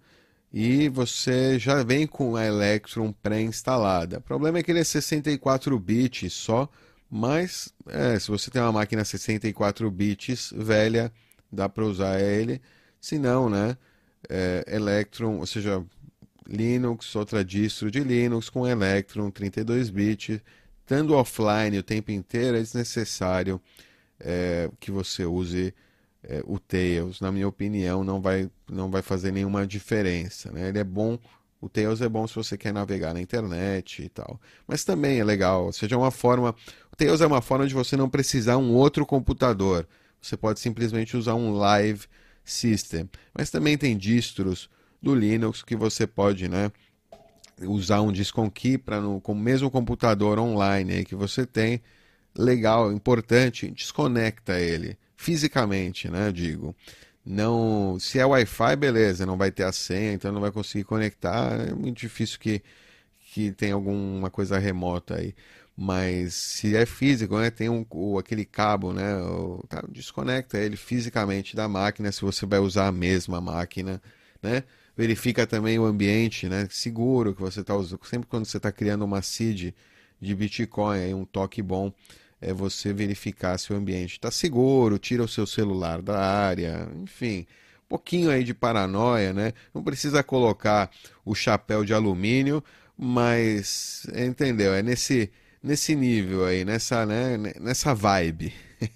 E 0.58 0.88
você 0.88 1.58
já 1.58 1.82
vem 1.82 2.06
com 2.06 2.34
a 2.34 2.46
Electron 2.46 3.12
pré-instalada. 3.12 4.16
O 4.16 4.22
problema 4.22 4.58
é 4.58 4.62
que 4.62 4.70
ele 4.70 4.80
é 4.80 4.84
64 4.84 5.78
bits 5.78 6.32
só, 6.32 6.66
mas 7.10 7.74
é, 7.86 8.18
se 8.18 8.28
você 8.28 8.50
tem 8.50 8.62
uma 8.62 8.72
máquina 8.72 9.04
64 9.04 9.90
bits 9.90 10.54
velha, 10.56 11.12
dá 11.52 11.68
para 11.68 11.84
usar 11.84 12.22
ele. 12.22 12.62
Se 12.98 13.18
não, 13.18 13.50
né? 13.50 13.76
É, 14.30 14.64
Electron, 14.68 15.40
ou 15.40 15.46
seja, 15.46 15.84
Linux, 16.48 17.14
outra 17.14 17.44
distro 17.44 17.90
de 17.90 18.00
Linux 18.00 18.48
com 18.48 18.66
Electron 18.66 19.30
32 19.30 19.90
bits, 19.90 20.40
estando 20.80 21.16
offline 21.16 21.76
o 21.76 21.82
tempo 21.82 22.12
inteiro, 22.12 22.56
é 22.56 22.62
desnecessário 22.62 23.60
é, 24.18 24.70
que 24.80 24.90
você 24.90 25.26
use 25.26 25.74
é, 26.28 26.42
o 26.44 26.58
Tails. 26.58 27.20
Na 27.20 27.30
minha 27.32 27.48
opinião, 27.48 28.04
não 28.04 28.20
vai, 28.20 28.50
não 28.70 28.90
vai 28.90 29.02
fazer 29.02 29.32
nenhuma 29.32 29.66
diferença. 29.66 30.50
Né? 30.52 30.68
Ele 30.68 30.78
é 30.78 30.84
bom, 30.84 31.18
o 31.60 31.68
Tails 31.68 32.00
é 32.00 32.08
bom 32.08 32.26
se 32.26 32.34
você 32.34 32.58
quer 32.58 32.72
navegar 32.72 33.14
na 33.14 33.20
internet 33.20 34.02
e 34.02 34.08
tal. 34.08 34.40
Mas 34.66 34.84
também 34.84 35.20
é 35.20 35.24
legal, 35.24 35.66
ou 35.66 35.72
seja, 35.72 35.94
é 35.94 35.98
uma 35.98 36.10
forma. 36.10 36.54
O 36.92 36.96
Tails 36.96 37.20
é 37.20 37.26
uma 37.26 37.40
forma 37.40 37.66
de 37.66 37.74
você 37.74 37.96
não 37.96 38.10
precisar 38.10 38.56
um 38.56 38.72
outro 38.74 39.06
computador. 39.06 39.86
você 40.20 40.36
pode 40.36 40.60
simplesmente 40.60 41.16
usar 41.16 41.34
um 41.34 41.52
Live 41.52 42.06
System. 42.44 43.08
Mas 43.34 43.50
também 43.50 43.78
tem 43.78 43.96
distros 43.96 44.68
do 45.00 45.14
Linux 45.14 45.62
que 45.62 45.76
você 45.76 46.06
pode, 46.06 46.48
né, 46.48 46.72
usar 47.62 48.00
um 48.00 48.12
disk 48.12 48.36
on 48.38 48.50
key 48.50 48.76
para 48.78 49.00
no 49.00 49.20
com 49.20 49.32
o 49.32 49.34
mesmo 49.36 49.70
computador 49.70 50.38
online 50.38 51.04
que 51.04 51.14
você 51.14 51.46
tem, 51.46 51.80
legal, 52.34 52.92
importante, 52.92 53.70
desconecta 53.70 54.58
ele 54.60 54.98
fisicamente, 55.16 56.08
né, 56.10 56.30
digo. 56.32 56.74
Não, 57.24 57.98
se 57.98 58.18
é 58.18 58.24
Wi-Fi, 58.26 58.76
beleza, 58.76 59.26
não 59.26 59.36
vai 59.36 59.50
ter 59.50 59.64
a 59.64 59.72
senha, 59.72 60.12
então 60.12 60.32
não 60.32 60.40
vai 60.40 60.52
conseguir 60.52 60.84
conectar, 60.84 61.68
é 61.68 61.74
muito 61.74 61.98
difícil 61.98 62.38
que 62.38 62.62
que 63.36 63.52
tenha 63.52 63.74
alguma 63.74 64.30
coisa 64.30 64.58
remota 64.58 65.16
aí. 65.16 65.34
Mas 65.76 66.34
se 66.34 66.74
é 66.74 66.86
físico, 66.86 67.38
né, 67.38 67.50
tem 67.50 67.68
um, 67.68 67.84
aquele 68.18 68.46
cabo, 68.46 68.94
né, 68.94 69.04
tá, 69.68 69.84
desconecta 69.90 70.58
ele 70.58 70.74
fisicamente 70.76 71.54
da 71.54 71.68
máquina 71.68 72.10
se 72.10 72.22
você 72.22 72.46
vai 72.46 72.60
usar 72.60 72.86
a 72.86 72.92
mesma 72.92 73.38
máquina, 73.38 74.00
né? 74.42 74.64
Verifica 74.96 75.46
também 75.46 75.78
o 75.78 75.84
ambiente, 75.84 76.48
né, 76.48 76.66
seguro 76.70 77.34
que 77.34 77.42
você 77.42 77.60
está 77.60 77.76
usando. 77.76 78.00
Sempre 78.06 78.26
quando 78.26 78.46
você 78.46 78.56
está 78.56 78.72
criando 78.72 79.04
uma 79.04 79.20
seed 79.20 79.74
de 80.18 80.34
Bitcoin, 80.34 80.98
aí 80.98 81.12
um 81.14 81.26
toque 81.26 81.60
bom 81.60 81.92
é 82.40 82.52
você 82.52 82.92
verificar 82.92 83.58
se 83.58 83.72
o 83.72 83.76
ambiente 83.76 84.12
está 84.12 84.30
seguro, 84.30 84.98
tira 84.98 85.22
o 85.22 85.28
seu 85.28 85.46
celular 85.46 86.02
da 86.02 86.18
área, 86.18 86.88
enfim, 87.02 87.46
um 87.84 87.88
pouquinho 87.88 88.30
aí 88.30 88.44
de 88.44 88.54
paranoia, 88.54 89.32
né? 89.32 89.52
Não 89.74 89.82
precisa 89.82 90.22
colocar 90.22 90.90
o 91.24 91.34
chapéu 91.34 91.84
de 91.84 91.94
alumínio, 91.94 92.62
mas 92.96 94.06
entendeu? 94.14 94.74
É 94.74 94.82
nesse 94.82 95.30
nesse 95.66 95.96
nível 95.96 96.44
aí, 96.44 96.64
nessa, 96.64 97.04
né, 97.04 97.36
nessa 97.60 97.92
vibe. 97.92 98.54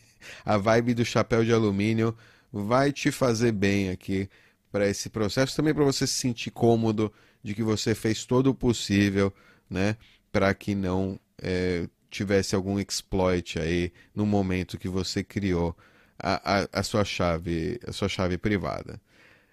A 0.45 0.57
vibe 0.57 0.95
do 0.95 1.05
chapéu 1.05 1.45
de 1.45 1.53
alumínio 1.53 2.17
vai 2.53 2.93
te 2.93 3.11
fazer 3.11 3.51
bem 3.51 3.91
aqui 3.91 4.29
para 4.71 4.89
esse 4.89 5.11
processo, 5.11 5.57
também 5.57 5.75
para 5.75 5.85
você 5.85 6.07
se 6.07 6.15
sentir 6.15 6.53
cômodo 6.53 7.13
de 7.43 7.55
que 7.55 7.63
você 7.63 7.95
fez 7.95 8.25
todo 8.25 8.49
o 8.51 8.55
possível, 8.55 9.33
né, 9.69 9.97
para 10.31 10.55
que 10.55 10.75
não 10.75 11.19
é, 11.43 11.89
tivesse 12.11 12.55
algum 12.55 12.79
exploit 12.79 13.59
aí 13.59 13.93
no 14.15 14.27
momento 14.27 14.79
que 14.79 14.89
você 14.89 15.23
criou 15.23 15.77
a, 16.19 16.63
a, 16.63 16.81
a, 16.81 16.83
sua 16.83 17.05
chave, 17.05 17.81
a 17.87 17.93
sua 17.93 18.09
chave 18.09 18.37
privada. 18.37 19.01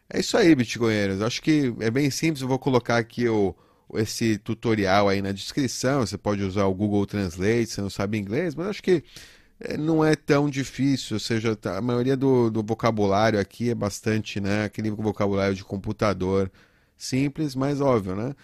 É 0.10 0.20
isso 0.20 0.38
aí, 0.38 0.54
bitcoinheiros. 0.56 1.22
Acho 1.22 1.42
que 1.42 1.74
é 1.80 1.92
bem 1.92 2.10
simples. 2.10 2.42
Eu 2.42 2.48
vou 2.48 2.60
colocar 2.60 2.98
aqui 2.98 3.28
o, 3.28 3.56
esse 3.96 4.38
tutorial 4.38 5.08
aí 5.10 5.22
na 5.22 5.32
descrição. 5.32 6.06
Você 6.06 6.18
pode 6.18 6.44
usar 6.44 6.66
o 6.66 6.74
Google 6.74 7.06
Translate, 7.06 7.68
se 7.68 7.82
não 7.82 7.90
sabe 7.90 8.18
inglês, 8.18 8.56
mas 8.56 8.68
acho 8.68 8.84
que 8.84 9.04
é, 9.60 9.78
não 9.78 10.04
é 10.04 10.16
tão 10.16 10.50
difícil, 10.50 11.16
ou 11.16 11.20
seja, 11.20 11.56
tá, 11.56 11.78
a 11.78 11.82
maioria 11.82 12.16
do, 12.16 12.50
do 12.52 12.62
vocabulário 12.64 13.40
aqui 13.40 13.72
é 13.72 13.76
bastante, 13.76 14.40
né, 14.40 14.66
aquele 14.66 14.92
vocabulário 14.92 15.56
de 15.56 15.64
computador 15.64 16.52
simples, 16.96 17.56
mas 17.56 17.82
óbvio, 17.82 18.16
né, 18.16 18.36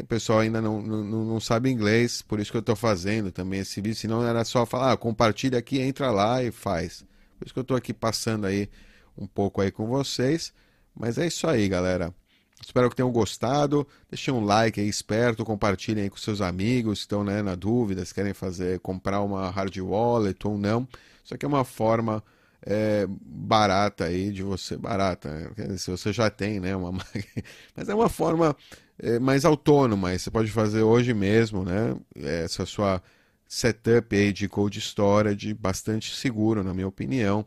o 0.00 0.06
pessoal 0.06 0.38
ainda 0.40 0.60
não, 0.60 0.80
não, 0.80 1.24
não 1.24 1.40
sabe 1.40 1.70
inglês, 1.70 2.22
por 2.22 2.40
isso 2.40 2.50
que 2.50 2.56
eu 2.56 2.60
estou 2.60 2.74
fazendo 2.74 3.30
também 3.30 3.60
esse 3.60 3.80
vídeo, 3.80 3.96
senão 3.96 4.26
era 4.26 4.44
só 4.44 4.64
falar, 4.64 4.92
ah, 4.92 4.96
compartilha 4.96 5.58
aqui, 5.58 5.80
entra 5.80 6.10
lá 6.10 6.42
e 6.42 6.50
faz. 6.50 7.04
Por 7.38 7.44
isso 7.44 7.52
que 7.52 7.58
eu 7.58 7.62
estou 7.62 7.76
aqui 7.76 7.92
passando 7.92 8.46
aí 8.46 8.70
um 9.16 9.26
pouco 9.26 9.60
aí 9.60 9.70
com 9.70 9.86
vocês, 9.86 10.52
mas 10.94 11.18
é 11.18 11.26
isso 11.26 11.46
aí, 11.46 11.68
galera. 11.68 12.14
Espero 12.62 12.88
que 12.88 12.94
tenham 12.94 13.10
gostado. 13.10 13.86
Deixem 14.08 14.32
um 14.32 14.44
like 14.44 14.80
aí 14.80 14.88
esperto, 14.88 15.44
compartilhem 15.44 16.04
aí 16.04 16.10
com 16.10 16.16
seus 16.16 16.40
amigos 16.40 17.00
que 17.00 17.04
estão 17.04 17.24
né, 17.24 17.42
na 17.42 17.56
dúvida, 17.56 18.04
se 18.04 18.14
querem 18.14 18.32
fazer, 18.32 18.78
comprar 18.78 19.20
uma 19.20 19.50
hard 19.50 19.76
wallet 19.78 20.46
ou 20.46 20.56
não. 20.56 20.86
Isso 21.24 21.34
aqui 21.34 21.44
é 21.44 21.48
uma 21.48 21.64
forma 21.64 22.22
é, 22.64 23.06
barata 23.08 24.04
aí 24.04 24.30
de 24.32 24.42
você. 24.42 24.76
Barata, 24.76 25.52
né? 25.56 25.76
se 25.76 25.90
você 25.90 26.12
já 26.12 26.30
tem, 26.30 26.60
né? 26.60 26.74
Uma 26.76 26.92
Mas 27.76 27.88
é 27.88 27.94
uma 27.94 28.08
forma 28.08 28.56
é, 28.98 29.18
mais 29.18 29.44
autônoma. 29.44 30.16
Você 30.16 30.30
pode 30.30 30.50
fazer 30.50 30.82
hoje 30.82 31.12
mesmo, 31.12 31.64
né? 31.64 31.96
Essa 32.14 32.64
sua 32.66 33.02
setup 33.46 34.14
aí 34.16 34.32
de 34.32 34.48
cold 34.48 34.80
storage 34.80 35.52
bastante 35.54 36.14
seguro, 36.14 36.62
na 36.62 36.72
minha 36.72 36.88
opinião. 36.88 37.44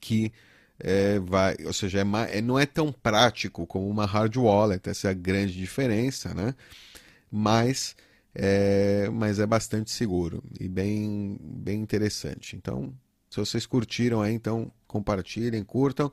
Que 0.00 0.32
é, 0.78 1.18
vai, 1.20 1.56
ou 1.64 1.72
seja, 1.72 2.00
é, 2.00 2.38
é, 2.38 2.42
não 2.42 2.58
é 2.58 2.66
tão 2.66 2.92
prático 2.92 3.66
como 3.66 3.88
uma 3.88 4.06
hard 4.06 4.36
wallet, 4.36 4.88
essa 4.88 5.08
é 5.08 5.10
a 5.12 5.14
grande 5.14 5.54
diferença, 5.54 6.34
né? 6.34 6.54
Mas 7.30 7.96
é, 8.34 9.08
mas 9.10 9.38
é 9.38 9.46
bastante 9.46 9.90
seguro 9.92 10.42
e 10.58 10.68
bem, 10.68 11.38
bem 11.40 11.80
interessante. 11.80 12.56
Então, 12.56 12.92
se 13.34 13.40
vocês 13.40 13.66
curtiram 13.66 14.22
aí, 14.22 14.32
então 14.32 14.70
compartilhem, 14.86 15.64
curtam 15.64 16.12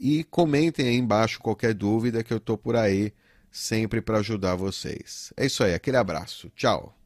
e 0.00 0.24
comentem 0.24 0.88
aí 0.88 0.96
embaixo 0.96 1.38
qualquer 1.38 1.74
dúvida 1.74 2.24
que 2.24 2.32
eu 2.32 2.40
tô 2.40 2.56
por 2.56 2.76
aí 2.76 3.12
sempre 3.50 4.00
para 4.00 4.18
ajudar 4.18 4.54
vocês. 4.54 5.32
É 5.36 5.44
isso 5.44 5.62
aí, 5.62 5.74
aquele 5.74 5.98
abraço. 5.98 6.50
Tchau. 6.56 6.96